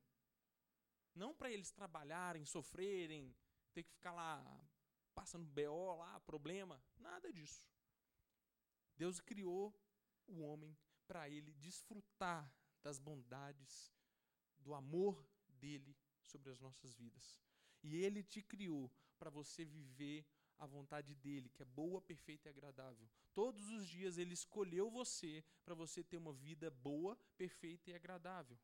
Não 1.13 1.35
para 1.35 1.51
eles 1.51 1.69
trabalharem, 1.69 2.45
sofrerem, 2.45 3.35
ter 3.73 3.83
que 3.83 3.91
ficar 3.91 4.13
lá 4.13 4.31
passando 5.13 5.45
BO 5.45 5.95
lá, 5.97 6.17
problema, 6.21 6.81
nada 6.95 7.33
disso. 7.33 7.67
Deus 8.95 9.19
criou 9.19 9.77
o 10.27 10.39
homem 10.39 10.77
para 11.05 11.29
ele 11.29 11.51
desfrutar 11.55 12.49
das 12.81 12.99
bondades, 12.99 13.93
do 14.57 14.73
amor 14.73 15.27
dele 15.49 15.93
sobre 16.21 16.49
as 16.51 16.61
nossas 16.61 16.95
vidas. 16.95 17.37
E 17.83 17.97
ele 17.97 18.23
te 18.23 18.41
criou 18.41 18.89
para 19.19 19.29
você 19.29 19.65
viver 19.65 20.25
a 20.57 20.65
vontade 20.65 21.13
dele, 21.15 21.49
que 21.49 21.61
é 21.61 21.65
boa, 21.65 22.01
perfeita 22.01 22.47
e 22.47 22.51
agradável. 22.51 23.07
Todos 23.33 23.69
os 23.69 23.87
dias 23.87 24.17
ele 24.17 24.33
escolheu 24.33 24.89
você 24.89 25.43
para 25.63 25.75
você 25.75 26.03
ter 26.03 26.17
uma 26.17 26.33
vida 26.33 26.69
boa, 26.71 27.17
perfeita 27.37 27.91
e 27.91 27.93
agradável. 27.93 28.57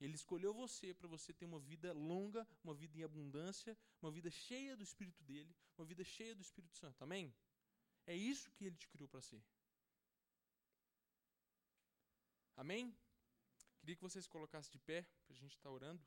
Ele 0.00 0.14
escolheu 0.14 0.52
você 0.52 0.92
para 0.92 1.06
você 1.06 1.32
ter 1.32 1.44
uma 1.44 1.60
vida 1.60 1.92
longa, 1.92 2.46
uma 2.64 2.74
vida 2.74 2.98
em 2.98 3.04
abundância, 3.04 3.78
uma 4.00 4.10
vida 4.10 4.30
cheia 4.30 4.76
do 4.76 4.82
Espírito 4.82 5.22
dele, 5.22 5.54
uma 5.78 5.84
vida 5.84 6.02
cheia 6.02 6.34
do 6.34 6.42
Espírito 6.42 6.76
Santo. 6.76 7.02
Amém? 7.02 7.32
É 8.04 8.16
isso 8.16 8.50
que 8.50 8.64
ele 8.64 8.76
te 8.76 8.88
criou 8.88 9.08
para 9.08 9.20
ser. 9.20 9.40
Amém? 12.56 12.92
Queria 13.78 13.94
que 13.94 14.02
vocês 14.02 14.26
colocassem 14.26 14.72
de 14.72 14.78
pé, 14.78 15.06
para 15.24 15.34
a 15.34 15.38
gente 15.38 15.52
estar 15.52 15.68
tá 15.68 15.70
orando. 15.70 16.04